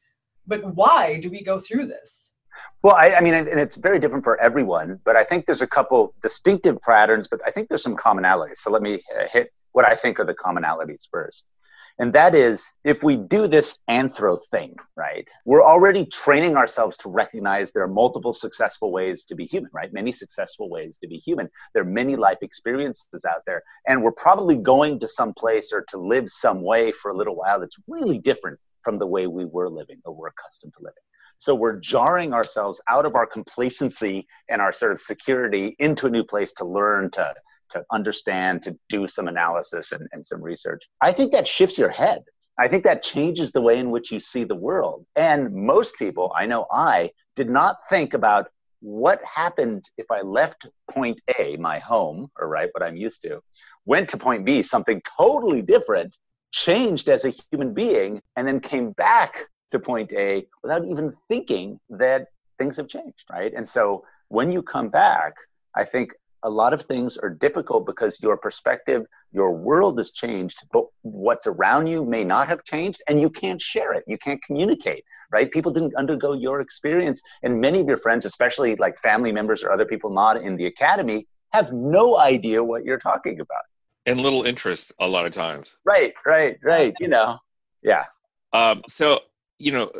[0.45, 2.36] but why do we go through this?
[2.83, 5.67] Well, I, I mean, and it's very different for everyone, but I think there's a
[5.67, 8.57] couple distinctive patterns, but I think there's some commonalities.
[8.57, 11.45] So let me uh, hit what I think are the commonalities first.
[11.99, 17.09] And that is if we do this anthro thing, right, we're already training ourselves to
[17.09, 19.91] recognize there are multiple successful ways to be human, right?
[19.91, 21.49] Many successful ways to be human.
[21.73, 23.63] There are many life experiences out there.
[23.87, 27.35] And we're probably going to some place or to live some way for a little
[27.35, 31.06] while that's really different from the way we were living or we're accustomed to living.
[31.39, 36.09] So we're jarring ourselves out of our complacency and our sort of security into a
[36.09, 37.33] new place to learn, to
[37.71, 40.87] to understand, to do some analysis and, and some research.
[41.01, 42.23] I think that shifts your head.
[42.59, 45.05] I think that changes the way in which you see the world.
[45.15, 48.47] And most people, I know I, did not think about
[48.79, 53.41] what happened if I left point A, my home, or right, what I'm used to,
[53.85, 56.17] went to point B, something totally different,
[56.51, 61.79] changed as a human being, and then came back to point A without even thinking
[61.89, 63.53] that things have changed, right?
[63.55, 65.33] And so when you come back,
[65.75, 66.13] I think
[66.43, 71.47] a lot of things are difficult because your perspective, your world has changed, but what's
[71.47, 74.03] around you may not have changed, and you can't share it.
[74.07, 75.51] You can't communicate, right?
[75.51, 79.71] People didn't undergo your experience, and many of your friends, especially like family members or
[79.71, 83.63] other people not in the academy, have no idea what you're talking about.
[84.05, 85.75] And little interest a lot of times.
[85.85, 86.93] Right, right, right.
[86.99, 87.39] You know,
[87.83, 88.05] yeah.
[88.53, 89.19] Um, so,
[89.57, 89.91] you know,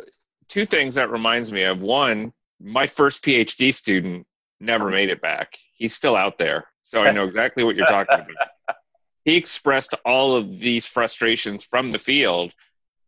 [0.48, 4.26] two things that reminds me of one, my first PhD student
[4.60, 4.96] never uh-huh.
[4.96, 5.56] made it back.
[5.74, 6.66] He's still out there.
[6.82, 8.48] So I know exactly what you're talking about.
[9.24, 12.54] He expressed all of these frustrations from the field.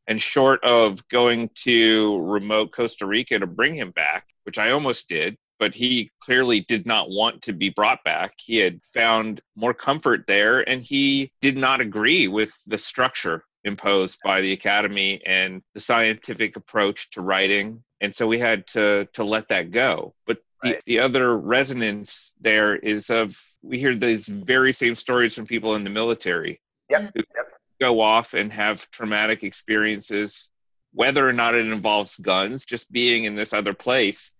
[0.06, 5.08] And short of going to remote Costa Rica to bring him back, which I almost
[5.08, 8.34] did, but he clearly did not want to be brought back.
[8.38, 14.18] He had found more comfort there and he did not agree with the structure imposed
[14.24, 19.24] by the academy and the scientific approach to writing and so we had to to
[19.24, 24.72] let that go but the, the other resonance there is of we hear these very
[24.72, 27.12] same stories from people in the military yep.
[27.14, 27.24] yep.
[27.80, 30.50] go off and have traumatic experiences
[30.92, 34.34] whether or not it involves guns just being in this other place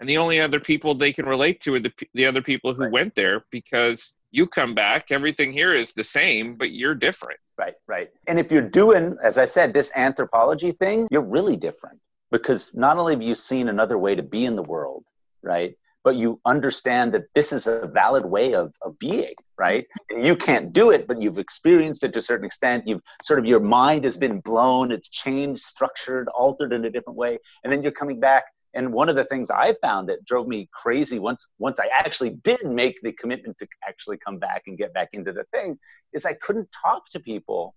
[0.00, 2.82] and the only other people they can relate to are the, the other people who
[2.82, 2.92] right.
[2.92, 7.74] went there because you come back everything here is the same but you're different right
[7.86, 12.00] right and if you're doing as i said this anthropology thing you're really different
[12.30, 15.04] because not only have you seen another way to be in the world
[15.44, 15.76] right?
[16.02, 19.86] But you understand that this is a valid way of, of being, right?
[20.10, 22.86] And you can't do it, but you've experienced it to a certain extent.
[22.86, 27.16] You've sort of your mind has been blown, it's changed, structured, altered in a different
[27.16, 27.38] way.
[27.62, 28.44] And then you're coming back.
[28.74, 32.30] And one of the things I found that drove me crazy once once I actually
[32.30, 35.78] did make the commitment to actually come back and get back into the thing
[36.12, 37.74] is I couldn't talk to people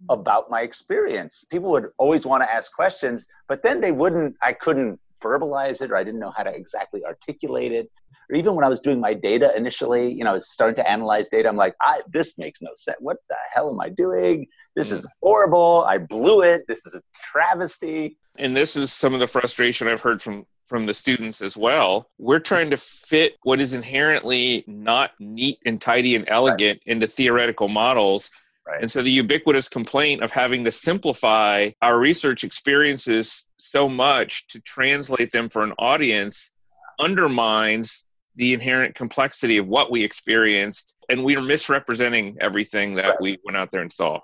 [0.00, 0.12] hmm.
[0.12, 1.44] about my experience.
[1.50, 5.92] People would always want to ask questions, but then they wouldn't, I couldn't verbalize it
[5.92, 7.90] or I didn't know how to exactly articulate it.
[8.28, 10.90] Or even when I was doing my data initially, you know, I was starting to
[10.90, 11.48] analyze data.
[11.48, 12.96] I'm like, I, this makes no sense.
[13.00, 14.46] What the hell am I doing?
[14.74, 14.96] This hmm.
[14.96, 15.84] is horrible.
[15.86, 16.64] I blew it.
[16.66, 18.18] This is a travesty.
[18.38, 22.08] And this is some of the frustration I've heard from from the students as well.
[22.18, 26.92] We're trying to fit what is inherently not neat and tidy and elegant right.
[26.92, 28.30] into theoretical models
[28.66, 28.80] Right.
[28.80, 34.60] And so the ubiquitous complaint of having to simplify our research experiences so much to
[34.60, 36.52] translate them for an audience
[37.00, 38.04] undermines
[38.36, 40.94] the inherent complexity of what we experienced.
[41.08, 43.20] And we are misrepresenting everything that right.
[43.20, 44.20] we went out there and saw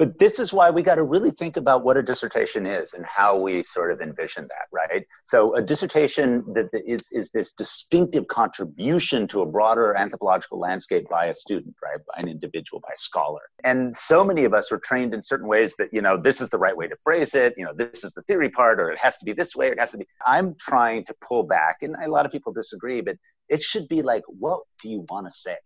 [0.00, 3.04] but this is why we got to really think about what a dissertation is and
[3.04, 5.04] how we sort of envision that right?
[5.24, 11.26] So a dissertation that is is this distinctive contribution to a broader anthropological landscape by
[11.26, 11.98] a student right?
[12.08, 13.42] By an individual by a scholar.
[13.62, 16.48] And so many of us were trained in certain ways that you know this is
[16.48, 18.98] the right way to phrase it you know this is the theory part or it
[18.98, 21.76] has to be this way or it has to be i'm trying to pull back
[21.82, 23.16] and a lot of people disagree but
[23.50, 25.58] it should be like what do you want to say?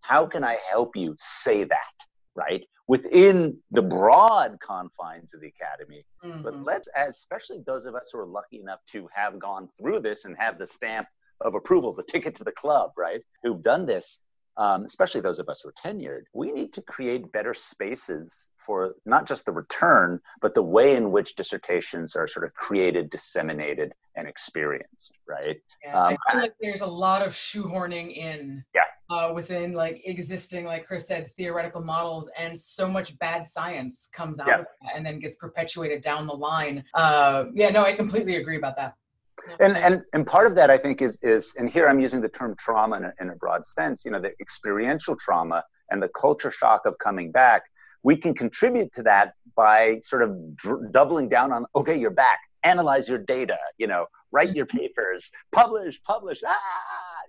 [0.00, 1.94] How can i help you say that
[2.34, 6.42] right within the broad confines of the academy mm-hmm.
[6.42, 10.24] but let's especially those of us who are lucky enough to have gone through this
[10.24, 11.06] and have the stamp
[11.40, 14.20] of approval the ticket to the club right who've done this
[14.56, 18.94] um, especially those of us who are tenured, we need to create better spaces for
[19.06, 23.92] not just the return, but the way in which dissertations are sort of created, disseminated,
[24.16, 25.56] and experienced, right?
[25.84, 28.82] Yeah, um, I feel like there's a lot of shoehorning in yeah.
[29.10, 34.38] uh, within like existing, like Chris said, theoretical models, and so much bad science comes
[34.38, 34.58] out yeah.
[34.60, 36.84] of that and then gets perpetuated down the line.
[36.94, 38.94] Uh, yeah, no, I completely agree about that
[39.60, 42.28] and and and part of that i think is is and here i'm using the
[42.28, 46.08] term trauma in a, in a broad sense you know the experiential trauma and the
[46.08, 47.62] culture shock of coming back
[48.04, 52.38] we can contribute to that by sort of dr- doubling down on okay you're back
[52.64, 56.58] analyze your data, you know, write your papers, publish, publish, ah,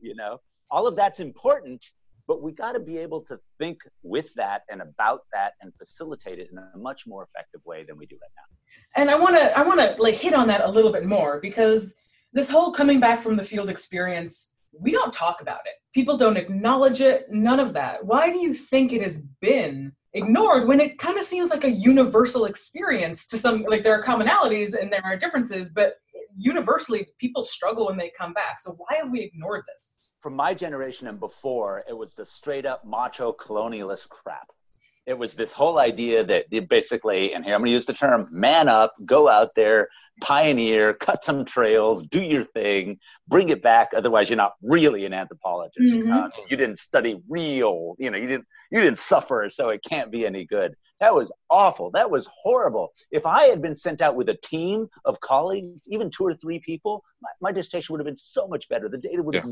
[0.01, 0.39] you know,
[0.71, 1.83] all of that's important,
[2.27, 6.39] but we got to be able to think with that and about that and facilitate
[6.39, 8.57] it in a much more effective way than we do right now.
[8.95, 11.39] And I want to I want to like hit on that a little bit more
[11.41, 11.95] because
[12.33, 15.73] this whole coming back from the field experience, we don't talk about it.
[15.93, 18.03] People don't acknowledge it, none of that.
[18.03, 21.71] Why do you think it has been ignored when it kind of seems like a
[21.71, 25.95] universal experience to some like there are commonalities and there are differences, but
[26.35, 28.59] universally people struggle when they come back.
[28.59, 30.01] So why have we ignored this?
[30.19, 34.47] From my generation and before, it was the straight up macho colonialist crap.
[35.05, 38.27] It was this whole idea that basically, and here I'm going to use the term
[38.31, 39.89] man up, go out there,
[40.21, 43.89] pioneer, cut some trails, do your thing, bring it back.
[43.95, 45.97] Otherwise, you're not really an anthropologist.
[45.97, 46.11] Mm-hmm.
[46.11, 50.11] Uh, you didn't study real, you know, you didn't you didn't suffer, so it can't
[50.11, 50.75] be any good.
[50.99, 51.91] That was awful.
[51.91, 52.91] That was horrible.
[53.11, 56.59] If I had been sent out with a team of colleagues, even two or three
[56.59, 58.87] people, my, my dissertation would have been so much better.
[58.87, 59.45] The data would have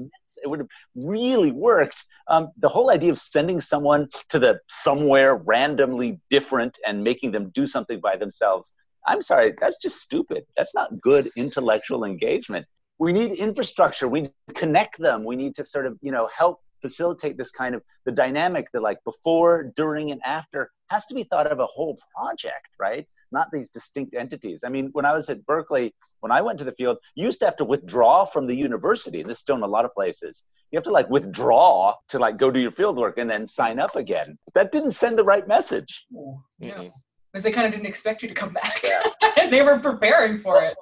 [0.43, 2.05] it would have really worked.
[2.29, 7.51] Um, the whole idea of sending someone to the somewhere randomly different and making them
[7.53, 8.73] do something by themselves
[9.07, 10.45] I'm sorry, that's just stupid.
[10.55, 12.65] That's not good intellectual engagement.
[12.99, 14.07] We need infrastructure.
[14.07, 15.23] We connect them.
[15.23, 18.81] We need to sort of, you know, help facilitate this kind of the dynamic that
[18.81, 23.07] like before, during, and after has to be thought of a whole project, right?
[23.31, 24.63] Not these distinct entities.
[24.65, 27.39] I mean, when I was at Berkeley, when I went to the field, you used
[27.39, 29.23] to have to withdraw from the university.
[29.23, 30.45] This is still in a lot of places.
[30.71, 33.79] You have to like withdraw to like go do your field work and then sign
[33.79, 34.37] up again.
[34.53, 36.05] That didn't send the right message.
[36.13, 36.65] Mm-hmm.
[36.65, 36.89] Yeah.
[37.31, 38.83] Because they kind of didn't expect you to come back.
[39.37, 40.75] And they were preparing for it.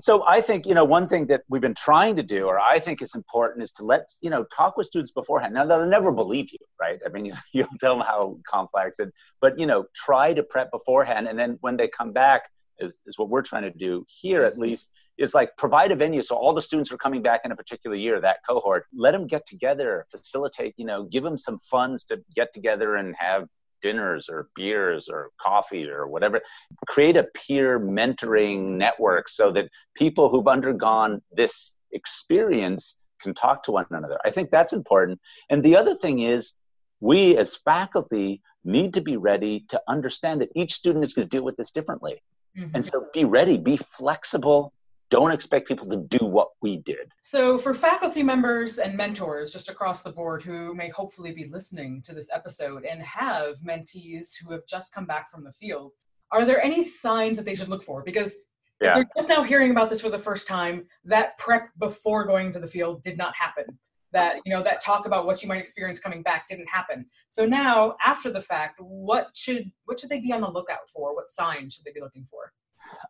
[0.00, 2.78] So i think you know one thing that we've been trying to do or i
[2.78, 5.54] think is important is to let you know talk with students beforehand.
[5.54, 6.98] Now they'll never believe you right?
[7.06, 11.28] I mean you'll tell them how complex and but you know try to prep beforehand.
[11.28, 12.42] And then when they come back
[12.78, 16.22] is, is what we're trying to do here at least is like provide a venue
[16.22, 19.26] so all the students are coming back in a particular year that cohort let them
[19.26, 23.46] get together facilitate you know give them some funds to get together and have
[23.82, 26.40] dinners or beers or coffee or whatever.
[26.86, 33.72] Create a peer mentoring network so that people who've undergone this experience can talk to
[33.72, 34.18] one another.
[34.24, 35.20] I think that's important.
[35.50, 36.54] And the other thing is,
[37.00, 41.36] we as faculty need to be ready to understand that each student is going to
[41.36, 42.22] deal with this differently.
[42.56, 42.76] Mm-hmm.
[42.76, 44.72] And so be ready, be flexible,
[45.12, 47.12] don't expect people to do what we did.
[47.22, 52.00] So, for faculty members and mentors just across the board who may hopefully be listening
[52.06, 55.92] to this episode and have mentees who have just come back from the field,
[56.30, 58.02] are there any signs that they should look for?
[58.02, 58.36] Because
[58.80, 58.88] yeah.
[58.88, 62.50] if they're just now hearing about this for the first time, that prep before going
[62.50, 63.66] to the field did not happen.
[64.12, 67.04] That you know that talk about what you might experience coming back didn't happen.
[67.28, 71.14] So now, after the fact, what should what should they be on the lookout for?
[71.14, 72.52] What signs should they be looking for?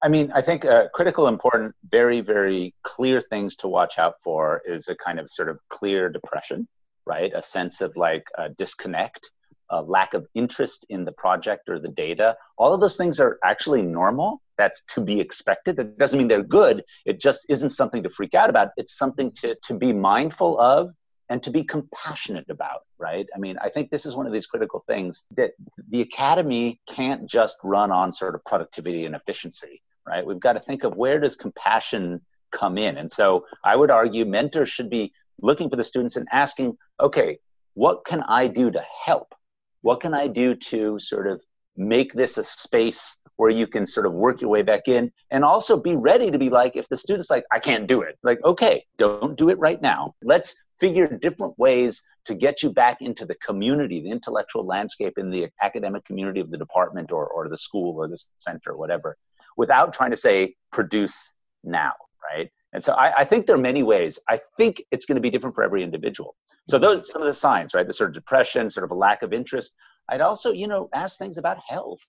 [0.02, 4.62] I mean, I think uh, critical, important, very, very clear things to watch out for
[4.66, 6.66] is a kind of sort of clear depression,
[7.06, 7.32] right?
[7.34, 8.24] A sense of like
[8.56, 9.30] disconnect,
[9.70, 12.36] a lack of interest in the project or the data.
[12.58, 14.40] All of those things are actually normal.
[14.58, 15.76] That's to be expected.
[15.76, 16.84] That doesn't mean they're good.
[17.06, 18.68] It just isn't something to freak out about.
[18.76, 20.92] It's something to, to be mindful of
[21.28, 23.26] and to be compassionate about, right?
[23.34, 25.52] I mean, I think this is one of these critical things that
[25.88, 30.24] the academy can't just run on sort of productivity and efficiency, right?
[30.24, 32.20] We've got to think of where does compassion
[32.50, 32.98] come in.
[32.98, 37.38] And so I would argue mentors should be looking for the students and asking, okay,
[37.74, 39.34] what can I do to help?
[39.80, 41.40] What can I do to sort of
[41.76, 45.44] make this a space where you can sort of work your way back in and
[45.44, 48.38] also be ready to be like if the student's like i can't do it like
[48.44, 53.24] okay don't do it right now let's figure different ways to get you back into
[53.24, 57.56] the community, the intellectual landscape in the academic community of the department or, or the
[57.56, 59.16] school or the center or whatever,
[59.56, 61.92] without trying to say produce now,
[62.28, 62.50] right?
[62.72, 64.18] And so I, I think there are many ways.
[64.28, 66.34] I think it's going to be different for every individual.
[66.68, 67.86] So those some of the signs, right?
[67.86, 69.76] The sort of depression, sort of a lack of interest.
[70.08, 72.00] I'd also, you know, ask things about health.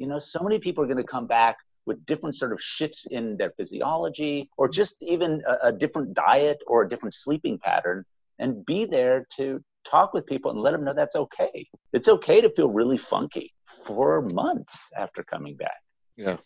[0.00, 3.06] You know, so many people are going to come back with different sort of shifts
[3.10, 8.04] in their physiology or just even a, a different diet or a different sleeping pattern
[8.38, 11.66] and be there to talk with people and let them know that's okay.
[11.92, 13.52] It's okay to feel really funky
[13.84, 15.82] for months after coming back.
[16.16, 16.38] Yeah.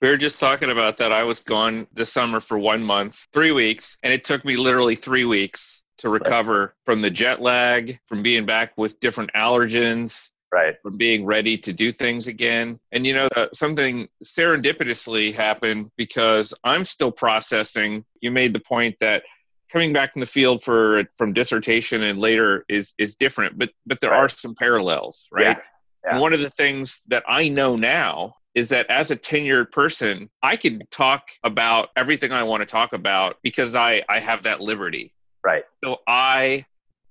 [0.00, 1.12] We were just talking about that.
[1.12, 4.94] I was gone this summer for one month, three weeks, and it took me literally
[4.94, 6.70] three weeks to recover right.
[6.84, 11.72] from the jet lag, from being back with different allergens, right from being ready to
[11.72, 18.30] do things again and you know uh, something serendipitously happened because i'm still processing you
[18.30, 19.22] made the point that
[19.70, 24.00] coming back from the field for from dissertation and later is is different but but
[24.00, 24.20] there right.
[24.20, 25.56] are some parallels right
[26.04, 26.14] yeah.
[26.14, 26.20] Yeah.
[26.20, 30.56] one of the things that i know now is that as a tenured person, I
[30.56, 35.14] can talk about everything I want to talk about because I, I have that liberty.
[35.44, 35.64] Right.
[35.82, 36.66] So I,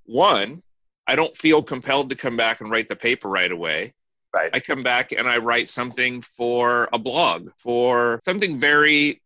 [0.06, 0.62] one,
[1.08, 3.94] I don't feel compelled to come back and write the paper right away.
[4.34, 4.50] Right.
[4.54, 9.22] I come back and I write something for a blog, for something very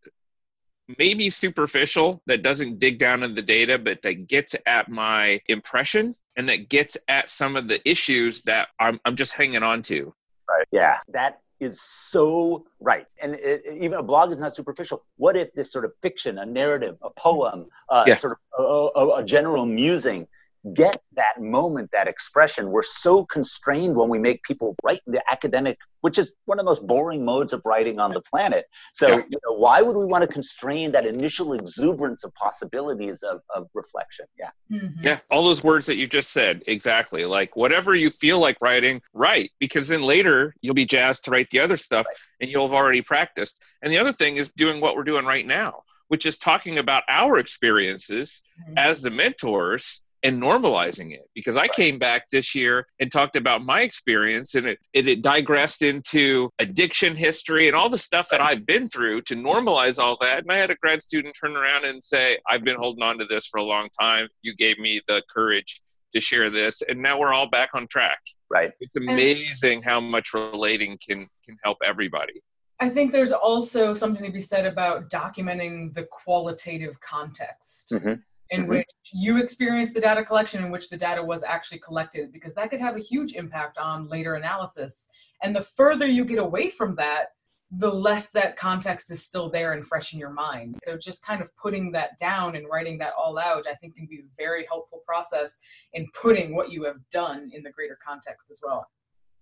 [0.98, 6.14] maybe superficial that doesn't dig down in the data, but that gets at my impression
[6.36, 10.14] and that gets at some of the issues that I'm, I'm just hanging on to.
[10.48, 10.66] Right.
[10.70, 10.98] Yeah.
[11.08, 13.06] That is so right.
[13.20, 15.04] And it, it, even a blog is not superficial.
[15.16, 18.14] What if this sort of fiction, a narrative, a poem, uh, yeah.
[18.14, 20.28] sort of a, a, a general musing
[20.74, 22.70] get that moment, that expression.
[22.70, 26.70] We're so constrained when we make people write the academic, which is one of the
[26.70, 28.66] most boring modes of writing on the planet.
[28.94, 29.16] So, yeah.
[29.30, 33.68] you know, why would we want to constrain that initial exuberance of possibilities of, of
[33.74, 34.26] reflection?
[34.38, 34.50] Yeah.
[34.70, 35.04] Mm-hmm.
[35.04, 35.18] Yeah.
[35.30, 37.24] All those words that you just said, exactly.
[37.24, 41.50] Like whatever you feel like writing, write, because then later you'll be jazzed to write
[41.50, 42.16] the other stuff right.
[42.40, 43.62] and you'll have already practiced.
[43.82, 47.02] And the other thing is doing what we're doing right now which is talking about
[47.08, 48.78] our experiences mm-hmm.
[48.78, 53.62] as the mentors and normalizing it because I came back this year and talked about
[53.62, 58.40] my experience and it, it, it, digressed into addiction history and all the stuff that
[58.40, 60.42] I've been through to normalize all that.
[60.42, 63.24] And I had a grad student turn around and say, I've been holding on to
[63.26, 64.28] this for a long time.
[64.42, 65.82] You gave me the courage
[66.14, 66.82] to share this.
[66.82, 68.18] And now we're all back on track.
[68.48, 68.72] Right.
[68.80, 72.40] It's amazing how much relating can can help everybody.
[72.78, 77.90] I think there's also something to be said about documenting the qualitative context.
[77.92, 78.14] Mm-hmm
[78.50, 78.70] in mm-hmm.
[78.70, 82.70] which you experience the data collection in which the data was actually collected because that
[82.70, 85.08] could have a huge impact on later analysis.
[85.42, 87.28] And the further you get away from that
[87.72, 90.78] the less that context is still there and fresh in your mind.
[90.84, 94.06] So just kind of putting that down and writing that all out i think can
[94.06, 95.58] be a very helpful process
[95.92, 98.86] in putting what you have done in the greater context as well.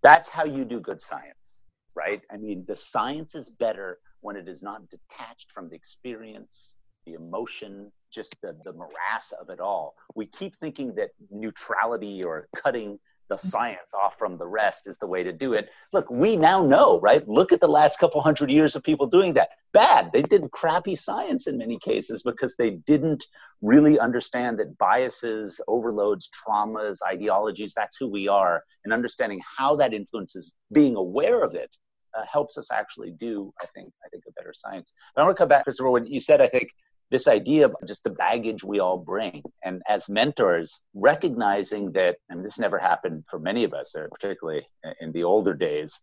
[0.03, 2.23] That's how you do good science right?
[2.31, 6.77] I mean the science is better when it is not detached from the experience
[7.07, 9.95] the emotion just the, the morass of it all.
[10.15, 12.99] We keep thinking that neutrality or cutting
[13.29, 15.71] the science off from the rest is the way to do it.
[15.93, 17.27] Look, we now know, right?
[17.27, 19.51] Look at the last couple hundred years of people doing that.
[19.73, 20.13] Bad.
[20.13, 23.25] They did crappy science in many cases because they didn't
[23.63, 28.63] really understand that biases, overloads, traumas, ideologies, that's who we are.
[28.85, 31.75] And understanding how that influences being aware of it
[32.17, 34.95] uh, helps us actually do, I think, I think a better science.
[35.15, 36.71] But I want to come back, Christopher, when you said, I think,
[37.11, 39.43] this idea of just the baggage we all bring.
[39.63, 44.67] And as mentors, recognizing that, and this never happened for many of us, particularly
[45.01, 46.01] in the older days,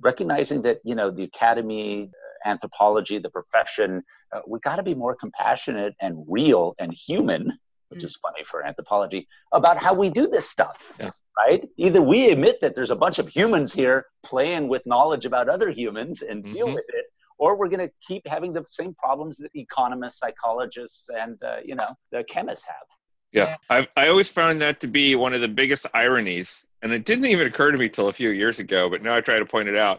[0.00, 2.10] recognizing that, you know, the academy,
[2.44, 4.02] anthropology, the profession,
[4.34, 8.04] uh, we got to be more compassionate and real and human, which mm.
[8.04, 10.94] is funny for anthropology, about how we do this stuff.
[10.98, 11.10] Yeah.
[11.36, 11.66] Right?
[11.78, 15.70] Either we admit that there's a bunch of humans here playing with knowledge about other
[15.70, 16.52] humans and mm-hmm.
[16.52, 17.06] deal with it,
[17.42, 21.74] or we're going to keep having the same problems that economists, psychologists, and uh, you
[21.74, 22.86] know the chemists have.
[23.32, 27.04] Yeah, I've, I always found that to be one of the biggest ironies, and it
[27.04, 28.88] didn't even occur to me till a few years ago.
[28.88, 29.98] But now I try to point it out.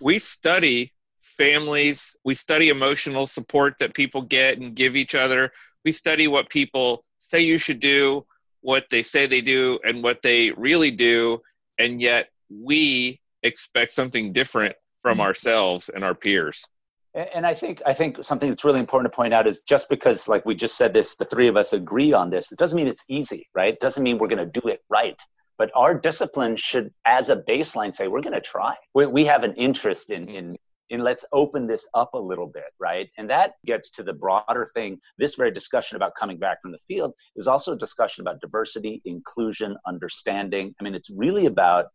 [0.00, 5.52] We study families, we study emotional support that people get and give each other.
[5.84, 8.26] We study what people say you should do,
[8.62, 11.40] what they say they do, and what they really do,
[11.78, 15.28] and yet we expect something different from mm-hmm.
[15.28, 16.66] ourselves and our peers
[17.14, 20.28] and I think I think something that's really important to point out is just because,
[20.28, 22.86] like we just said, this the three of us agree on this, it doesn't mean
[22.86, 23.74] it's easy, right?
[23.74, 25.16] It doesn't mean we're going to do it right.
[25.58, 28.76] But our discipline should, as a baseline, say we're going to try.
[28.94, 30.56] We, we have an interest in in
[30.90, 33.08] in let's open this up a little bit, right?
[33.16, 35.00] And that gets to the broader thing.
[35.18, 39.00] This very discussion about coming back from the field is also a discussion about diversity,
[39.04, 40.74] inclusion, understanding.
[40.80, 41.86] I mean, it's really about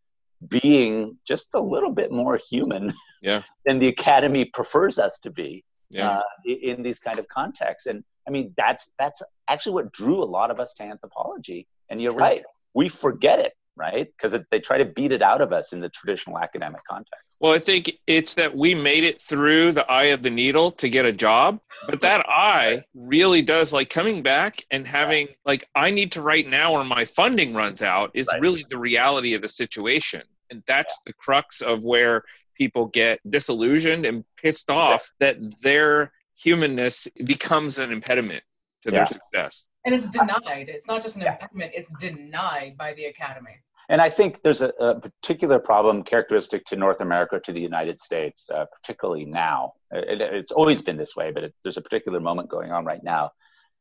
[0.46, 3.42] being just a little bit more human yeah.
[3.64, 6.18] than the academy prefers us to be yeah.
[6.18, 7.86] uh, in these kind of contexts.
[7.86, 11.66] And i mean that's that's actually what drew a lot of us to anthropology.
[11.88, 12.44] And you're right.
[12.74, 14.06] We forget it right?
[14.06, 17.36] Because they try to beat it out of us in the traditional academic context.
[17.40, 20.88] Well i think it's that we made it through the eye of the needle to
[20.88, 25.90] get a job but that eye really does like coming back and having like i
[25.90, 28.40] need to write now or my funding runs out is right.
[28.40, 30.22] really the reality of the situation.
[30.50, 31.10] And that's yeah.
[31.10, 32.22] the crux of where
[32.56, 35.32] people get disillusioned and pissed off yeah.
[35.32, 38.42] that their humanness becomes an impediment
[38.82, 38.98] to yeah.
[38.98, 39.66] their success.
[39.84, 40.68] And it's denied.
[40.68, 43.58] It's not just an impediment it's denied by the academy
[43.88, 48.00] and I think there's a, a, particular problem characteristic to North America, to the United
[48.00, 49.72] States, uh, particularly now.
[49.92, 53.02] It, it's always been this way, but it, there's a particular moment going on right
[53.02, 53.30] now.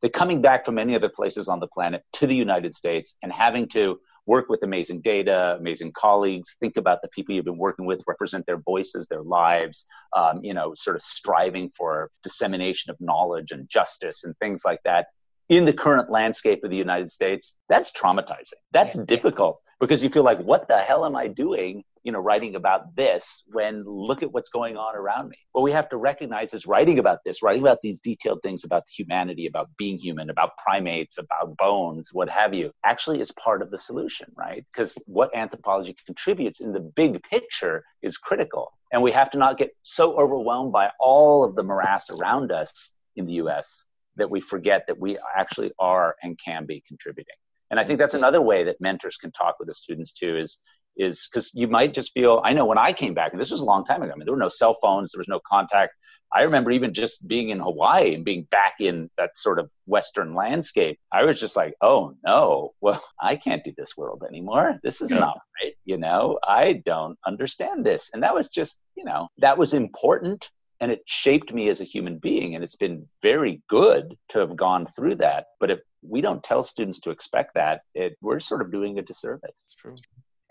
[0.01, 3.31] That coming back from many other places on the planet to the United States and
[3.31, 7.85] having to work with amazing data, amazing colleagues, think about the people you've been working
[7.85, 12.97] with, represent their voices, their lives, um, you know, sort of striving for dissemination of
[12.99, 15.07] knowledge and justice and things like that
[15.47, 18.53] in the current landscape of the United States, that's traumatizing.
[18.71, 19.03] That's yeah.
[19.05, 21.83] difficult because you feel like, what the hell am I doing?
[22.03, 25.37] You know, writing about this when look at what's going on around me.
[25.53, 28.83] What we have to recognize is writing about this, writing about these detailed things about
[28.87, 33.71] humanity, about being human, about primates, about bones, what have you, actually is part of
[33.71, 34.65] the solution, right?
[34.71, 38.71] Because what anthropology contributes in the big picture is critical.
[38.91, 42.93] And we have to not get so overwhelmed by all of the morass around us
[43.15, 47.35] in the US that we forget that we actually are and can be contributing.
[47.71, 50.59] And I think that's another way that mentors can talk with the students too is
[50.97, 53.61] is because you might just feel I know when I came back, and this was
[53.61, 55.93] a long time ago, I mean there were no cell phones, there was no contact.
[56.33, 60.33] I remember even just being in Hawaii and being back in that sort of Western
[60.33, 60.99] landscape.
[61.11, 64.79] I was just like, oh no, well, I can't do this world anymore.
[64.83, 65.19] This is yeah.
[65.19, 65.75] not right.
[65.85, 68.09] You know, I don't understand this.
[68.13, 70.49] And that was just, you know, that was important
[70.81, 74.55] and it shaped me as a human being and it's been very good to have
[74.55, 75.47] gone through that.
[75.59, 79.01] But if we don't tell students to expect that it, we're sort of doing a
[79.01, 79.75] disservice.
[79.79, 79.95] True.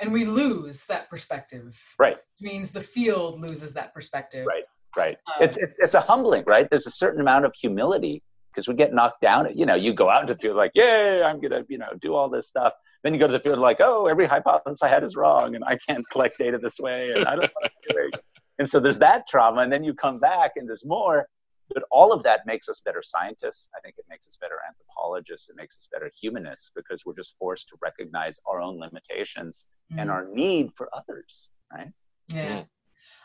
[0.01, 1.79] And we lose that perspective.
[1.99, 2.17] Right.
[2.17, 4.47] It means the field loses that perspective.
[4.47, 4.65] Right
[4.97, 5.17] right.
[5.27, 6.69] Um, it's, it's it's a humbling right?
[6.69, 8.23] There's a certain amount of humility
[8.53, 9.49] because we get knocked down.
[9.55, 12.15] You know you go out into the field like yay i'm gonna you know do
[12.15, 12.73] all this stuff.
[13.03, 15.65] Then you go to the field like oh every hypothesis i had is wrong and
[15.65, 17.51] i can't collect data this way and i don't
[17.91, 18.21] know
[18.59, 21.27] and so there's that trauma, and then you come back and there's more.
[21.73, 23.71] But all of that makes us better scientists.
[23.75, 25.49] I think it makes us better anthropologists.
[25.49, 30.01] It makes us better humanists because we're just forced to recognize our own limitations mm.
[30.01, 31.91] and our need for others, right?
[32.29, 32.61] Yeah.
[32.61, 32.69] Mm.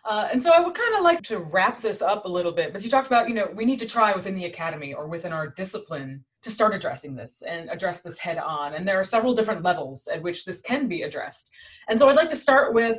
[0.06, 2.68] Uh, and so I would kind of like to wrap this up a little bit
[2.68, 5.34] because you talked about, you know, we need to try within the academy or within
[5.34, 8.74] our discipline to start addressing this and address this head on.
[8.74, 11.52] And there are several different levels at which this can be addressed.
[11.90, 12.98] And so I'd like to start with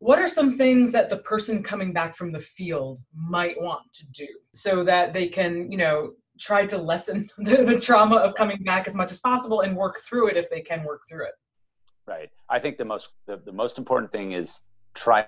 [0.00, 4.06] what are some things that the person coming back from the field might want to
[4.06, 8.62] do so that they can you know try to lessen the, the, trauma of coming
[8.64, 11.34] back as much as possible and work through it if they can work through it?
[12.06, 12.30] Right.
[12.48, 14.62] I think the most the, the most important thing is
[14.94, 15.26] try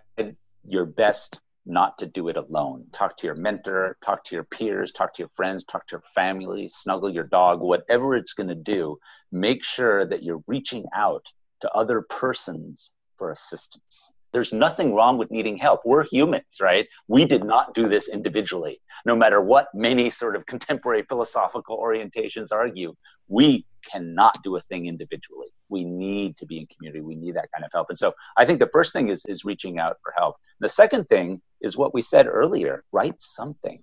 [0.64, 2.86] your best not to do it alone.
[2.92, 6.04] Talk to your mentor talk to your peers talk to your friends talk to your
[6.14, 8.98] family snuggle your dog whatever it's going to do
[9.32, 11.26] make sure that you're reaching out
[11.60, 15.80] to other persons for assistance there's nothing wrong with needing help.
[15.84, 16.86] We're humans, right?
[17.08, 18.80] We did not do this individually.
[19.04, 22.94] No matter what many sort of contemporary philosophical orientations argue,
[23.28, 25.48] we cannot do a thing individually.
[25.68, 27.00] We need to be in community.
[27.00, 27.88] We need that kind of help.
[27.88, 30.36] And so I think the first thing is, is reaching out for help.
[30.60, 33.82] The second thing is what we said earlier write something,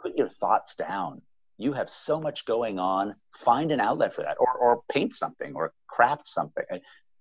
[0.00, 1.22] put your thoughts down.
[1.58, 3.16] You have so much going on.
[3.34, 6.64] Find an outlet for that, or, or paint something, or craft something.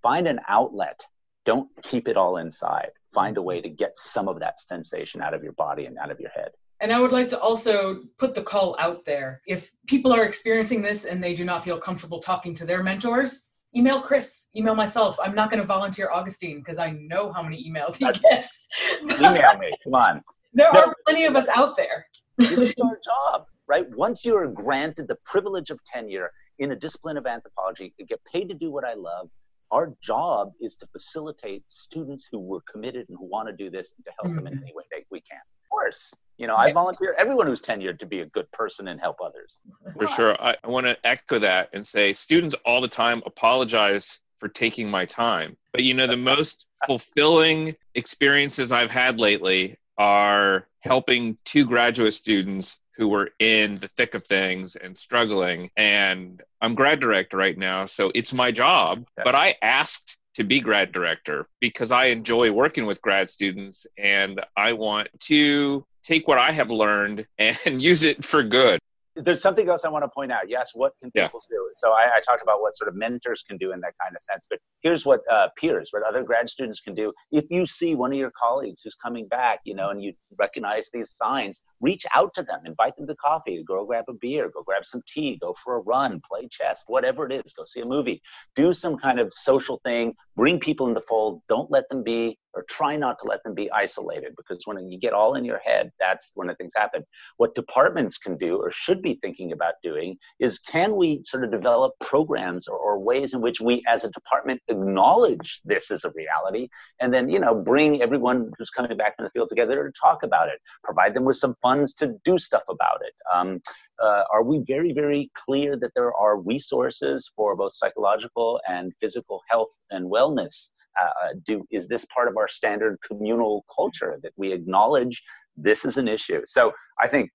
[0.01, 1.05] Find an outlet
[1.45, 2.89] don't keep it all inside.
[3.13, 3.47] Find a mm-hmm.
[3.47, 6.31] way to get some of that sensation out of your body and out of your
[6.31, 6.49] head.
[6.81, 9.41] And I would like to also put the call out there.
[9.47, 13.47] If people are experiencing this and they do not feel comfortable talking to their mentors,
[13.73, 15.17] email Chris, email myself.
[15.23, 18.67] I'm not going to volunteer Agustin because I know how many emails he gets.
[19.19, 19.71] email me.
[19.83, 20.21] Come on.
[20.53, 22.05] There no, are plenty of us out there.
[22.37, 23.89] this is our job, right?
[23.95, 28.19] Once you are granted the privilege of tenure in a discipline of anthropology, you get
[28.25, 29.29] paid to do what I love
[29.71, 33.93] our job is to facilitate students who were committed and who want to do this
[33.97, 34.35] and to help mm-hmm.
[34.37, 34.63] them in mm-hmm.
[34.63, 35.37] any way that we can.
[35.37, 38.99] Of course, you know, I volunteer everyone who's tenured to be a good person and
[38.99, 39.61] help others.
[39.97, 40.41] For sure.
[40.41, 44.89] I, I want to echo that and say students all the time apologize for taking
[44.89, 45.55] my time.
[45.71, 52.79] But you know, the most fulfilling experiences I've had lately are helping two graduate students
[52.97, 55.69] who were in the thick of things and struggling.
[55.75, 59.05] And I'm grad director right now, so it's my job.
[59.15, 64.41] But I asked to be grad director because I enjoy working with grad students and
[64.55, 68.79] I want to take what I have learned and use it for good
[69.15, 70.49] there's something else I want to point out.
[70.49, 71.55] Yes, what can people yeah.
[71.55, 71.69] do?
[71.75, 74.21] So I, I, talked about what sort of mentors can do in that kind of
[74.21, 77.13] sense, but here's what uh, peers, what other grad students can do.
[77.31, 80.89] If you see one of your colleagues who's coming back, you know, and you recognize
[80.93, 84.63] these signs, reach out to them, invite them to coffee, go grab a beer, go
[84.63, 87.85] grab some tea, go for a run, play chess, whatever it is, go see a
[87.85, 88.21] movie,
[88.55, 91.41] do some kind of social thing, bring people in the fold.
[91.47, 94.97] Don't let them be or try not to let them be isolated because when you
[94.97, 97.03] get all in your head, that's when the things happen.
[97.37, 101.51] What departments can do or should be thinking about doing is can we sort of
[101.51, 106.11] develop programs or, or ways in which we as a department acknowledge this as a
[106.15, 106.69] reality
[107.01, 110.23] and then, you know, bring everyone who's coming back from the field together to talk
[110.23, 113.13] about it, provide them with some funds to do stuff about it.
[113.33, 113.61] Um,
[114.07, 119.41] Uh, are we very, very clear that there are resources for both psychological and physical
[119.49, 120.73] health and wellness?
[120.99, 125.23] Uh, do is this part of our standard communal culture that we acknowledge
[125.55, 126.41] this is an issue?
[126.45, 127.31] So I think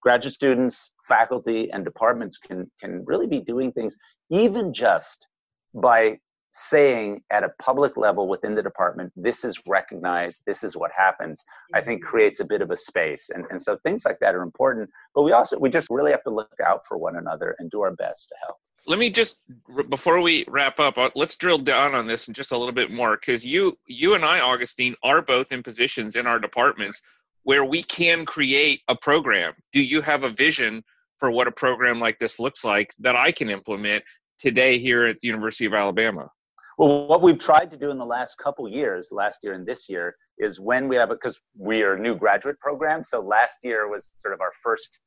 [0.00, 3.96] graduate students, faculty, and departments can can really be doing things
[4.30, 5.28] even just
[5.74, 6.18] by
[6.52, 11.44] saying at a public level within the department, this is recognized, this is what happens,
[11.74, 13.30] I think creates a bit of a space.
[13.30, 14.90] And, and so things like that are important.
[15.14, 17.82] But we also, we just really have to look out for one another and do
[17.82, 18.56] our best to help.
[18.86, 19.40] Let me just,
[19.88, 22.90] before we wrap up, uh, let's drill down on this and just a little bit
[22.90, 27.02] more because you, you and I, Agustin, are both in positions in our departments
[27.42, 29.54] where we can create a program.
[29.72, 30.82] Do you have a vision
[31.18, 34.02] for what a program like this looks like that I can implement
[34.38, 36.30] today here at the University of Alabama?
[36.78, 39.88] Well, what we've tried to do in the last couple years, last year and this
[39.90, 43.04] year, is when we have because we are a new graduate program.
[43.04, 45.00] So last year was sort of our first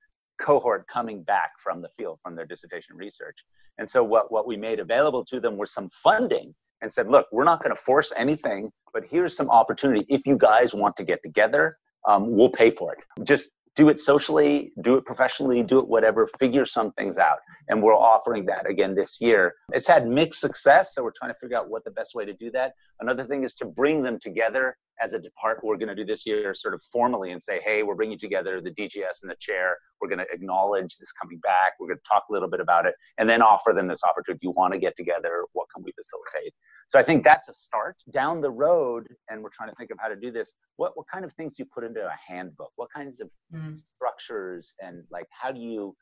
[0.44, 3.38] cohort coming back from the field from their dissertation research.
[3.80, 7.28] And so what, what we made available to them was some funding and said, look,
[7.32, 10.06] we're not going to force anything, but here's some opportunity.
[10.10, 11.78] If you guys want to get together,
[12.08, 13.00] um, we'll pay for it.
[13.26, 17.38] Just do it socially, do it professionally, do it whatever, figure some things out.
[17.70, 19.54] And we're offering that again this year.
[19.72, 22.34] It's had mixed success, so we're trying to figure out what the best way to
[22.34, 22.74] do that.
[23.00, 25.66] Another thing is to bring them together as a department.
[25.66, 28.62] We're going to do this year sort of formally and say, hey, we're bringing together
[28.62, 29.78] the DGS and the chair.
[30.02, 31.74] We're going to acknowledge this coming back.
[31.80, 34.40] We're going to talk a little bit about it and then offer them this opportunity.
[34.44, 35.46] You want to get together?
[35.54, 36.54] What can we facilitate?
[36.88, 37.96] So I think that's a start.
[38.12, 40.56] Down the road, and we're trying to think of how to do this.
[40.78, 42.72] What what kind of things do you put into a handbook?
[42.76, 43.78] What kinds of mm.
[43.78, 45.96] structures and like how do you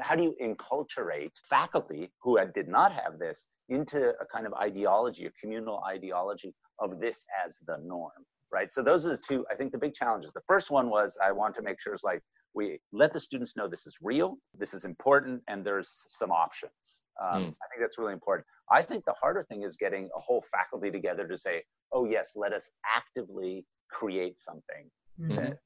[0.00, 5.26] how do you enculturate faculty who did not have this into a kind of ideology,
[5.26, 8.24] a communal ideology of this as the norm?
[8.52, 8.70] Right.
[8.70, 9.44] So those are the two.
[9.50, 10.32] I think the big challenges.
[10.32, 12.22] The first one was I want to make sure it's like
[12.54, 17.02] we let the students know this is real, this is important, and there's some options.
[17.22, 17.48] Um, mm.
[17.48, 18.46] I think that's really important.
[18.72, 22.32] I think the harder thing is getting a whole faculty together to say, oh, yes,
[22.34, 24.90] let us actively create something.
[25.20, 25.36] Mm-hmm.
[25.36, 25.58] That,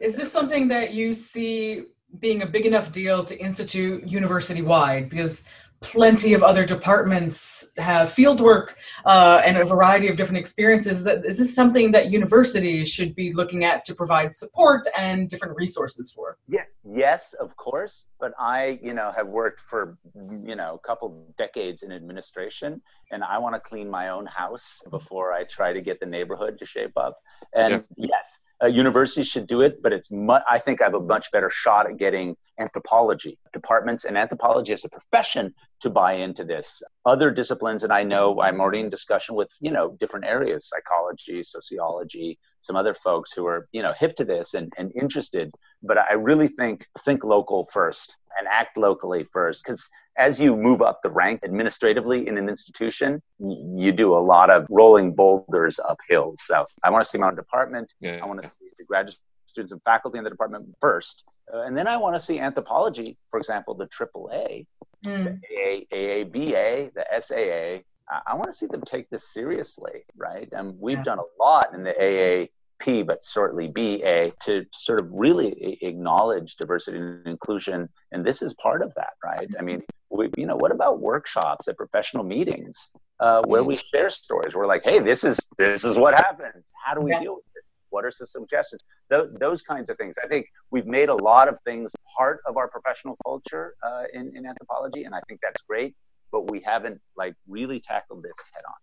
[0.00, 1.84] is this something that you see
[2.18, 5.10] being a big enough deal to institute university wide?
[5.10, 5.44] Because
[5.84, 8.74] plenty of other departments have fieldwork
[9.04, 11.04] uh, and a variety of different experiences.
[11.04, 15.56] That is this something that universities should be looking at to provide support and different
[15.56, 16.38] resources for?
[16.48, 18.06] Yeah, yes, of course.
[18.18, 22.80] But I, you know, have worked for you know a couple decades in administration,
[23.12, 26.58] and I want to clean my own house before I try to get the neighborhood
[26.60, 27.18] to shape up.
[27.54, 28.08] And yeah.
[28.08, 31.30] yes, uh, universities should do it, but it's mu- I think I have a much
[31.30, 36.82] better shot at getting anthropology departments and anthropology as a profession to buy into this.
[37.04, 41.42] Other disciplines, and I know I'm already in discussion with you know different areas, psychology,
[41.42, 45.50] sociology, some other folks who are you know hip to this and, and interested.
[45.82, 50.82] But I really think think local first and act locally first because as you move
[50.82, 55.98] up the rank administratively in an institution you do a lot of rolling boulders up
[56.08, 58.18] hills so i want to see my own department yeah.
[58.22, 59.16] i want to see the graduate
[59.46, 63.16] students and faculty in the department first uh, and then i want to see anthropology
[63.30, 64.66] for example the AAA,
[65.04, 65.40] mm.
[65.40, 67.82] the AABA, the SAA.
[68.26, 70.48] I want to see them take this seriously, right?
[70.52, 71.04] And we've yeah.
[71.04, 72.48] done a lot in the AA
[72.78, 77.88] P, but shortly BA, to sort of really acknowledge diversity and inclusion.
[78.12, 79.48] And this is part of that, right?
[79.58, 82.90] I mean, we, you know, what about workshops at professional meetings
[83.20, 84.54] uh, where we share stories?
[84.54, 86.70] We're like, hey, this is this is what happens.
[86.84, 87.20] How do we yeah.
[87.20, 87.70] deal with this?
[87.94, 88.82] What are some suggestions?
[89.10, 90.16] Th- those kinds of things.
[90.22, 94.36] I think we've made a lot of things part of our professional culture uh, in,
[94.36, 95.94] in anthropology, and I think that's great.
[96.32, 98.74] But we haven't like really tackled this head on.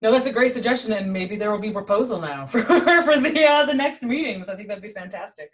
[0.00, 3.44] No, that's a great suggestion, and maybe there will be proposal now for, for the
[3.44, 4.48] uh, the next meetings.
[4.48, 5.50] I think that'd be fantastic.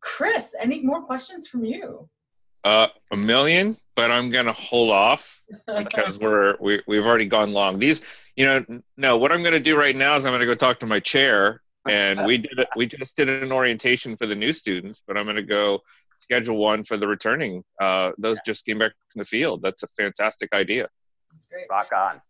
[0.00, 2.08] Chris, any more questions from you?
[2.68, 5.42] Uh, a million, but I'm gonna hold off
[5.78, 7.78] because we're we, we've already gone long.
[7.78, 8.02] These,
[8.36, 8.62] you know,
[8.98, 9.16] no.
[9.16, 12.26] What I'm gonna do right now is I'm gonna go talk to my chair, and
[12.26, 12.68] we did it.
[12.76, 15.80] We just did an orientation for the new students, but I'm gonna go
[16.14, 17.64] schedule one for the returning.
[17.80, 18.52] Uh, those yeah.
[18.52, 19.62] just came back from the field.
[19.62, 20.88] That's a fantastic idea.
[21.32, 21.68] That's great.
[21.70, 22.20] Rock on.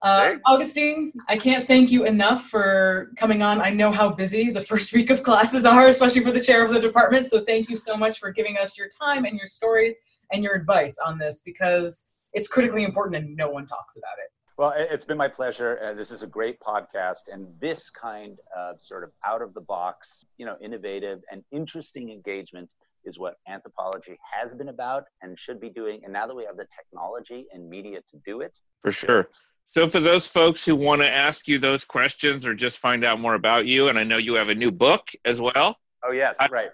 [0.00, 3.60] Uh, Agustin, I can't thank you enough for coming on.
[3.60, 6.72] I know how busy the first week of classes are, especially for the chair of
[6.72, 7.28] the department.
[7.28, 9.96] So thank you so much for giving us your time and your stories
[10.32, 14.30] and your advice on this because it's critically important and no one talks about it.
[14.56, 15.78] Well, it's been my pleasure.
[15.80, 19.60] Uh, this is a great podcast, and this kind of sort of out of the
[19.60, 22.68] box, you know, innovative and interesting engagement
[23.04, 26.00] is what anthropology has been about and should be doing.
[26.02, 29.28] And now that we have the technology and media to do it, for sure.
[29.70, 33.20] So, for those folks who want to ask you those questions or just find out
[33.20, 35.76] more about you, and I know you have a new book as well.
[36.02, 36.70] Oh yes, how, right.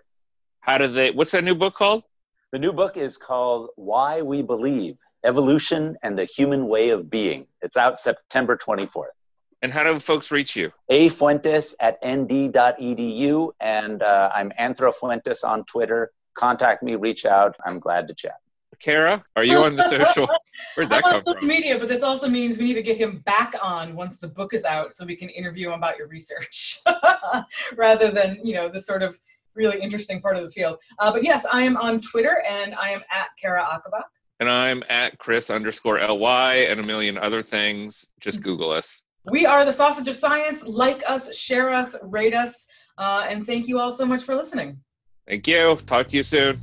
[0.61, 1.11] How do they?
[1.11, 2.05] What's that new book called?
[2.53, 7.49] The new book is called Why We Believe Evolution and the Human Way of Being.
[7.63, 9.07] It's out September 24th.
[9.61, 10.71] And how do folks reach you?
[10.89, 13.51] A Fuentes at nd.edu.
[13.61, 16.13] And uh, I'm Anthro Fuentes on Twitter.
[16.35, 17.57] Contact me, reach out.
[17.67, 18.37] I'm glad to chat.
[18.81, 20.29] Cara, are you on the social?
[20.75, 21.49] Where'd that I'm come on social from?
[21.49, 24.55] media, but this also means we need to get him back on once the book
[24.55, 26.81] is out so we can interview him about your research
[27.77, 29.19] rather than, you know, the sort of
[29.55, 30.79] really interesting part of the field.
[30.99, 34.05] Uh, but yes, I am on Twitter and I am at Cara Ocobock.
[34.41, 38.05] And I'm at Chris underscore ly and a million other things.
[38.21, 39.03] Just Google us.
[39.31, 40.63] We are the Sausage of Science.
[40.65, 42.67] Like us, share us, rate us,
[42.99, 44.79] uh, and thank you all so much for listening.
[45.27, 45.77] Thank you.
[45.87, 46.59] Talk to you soon.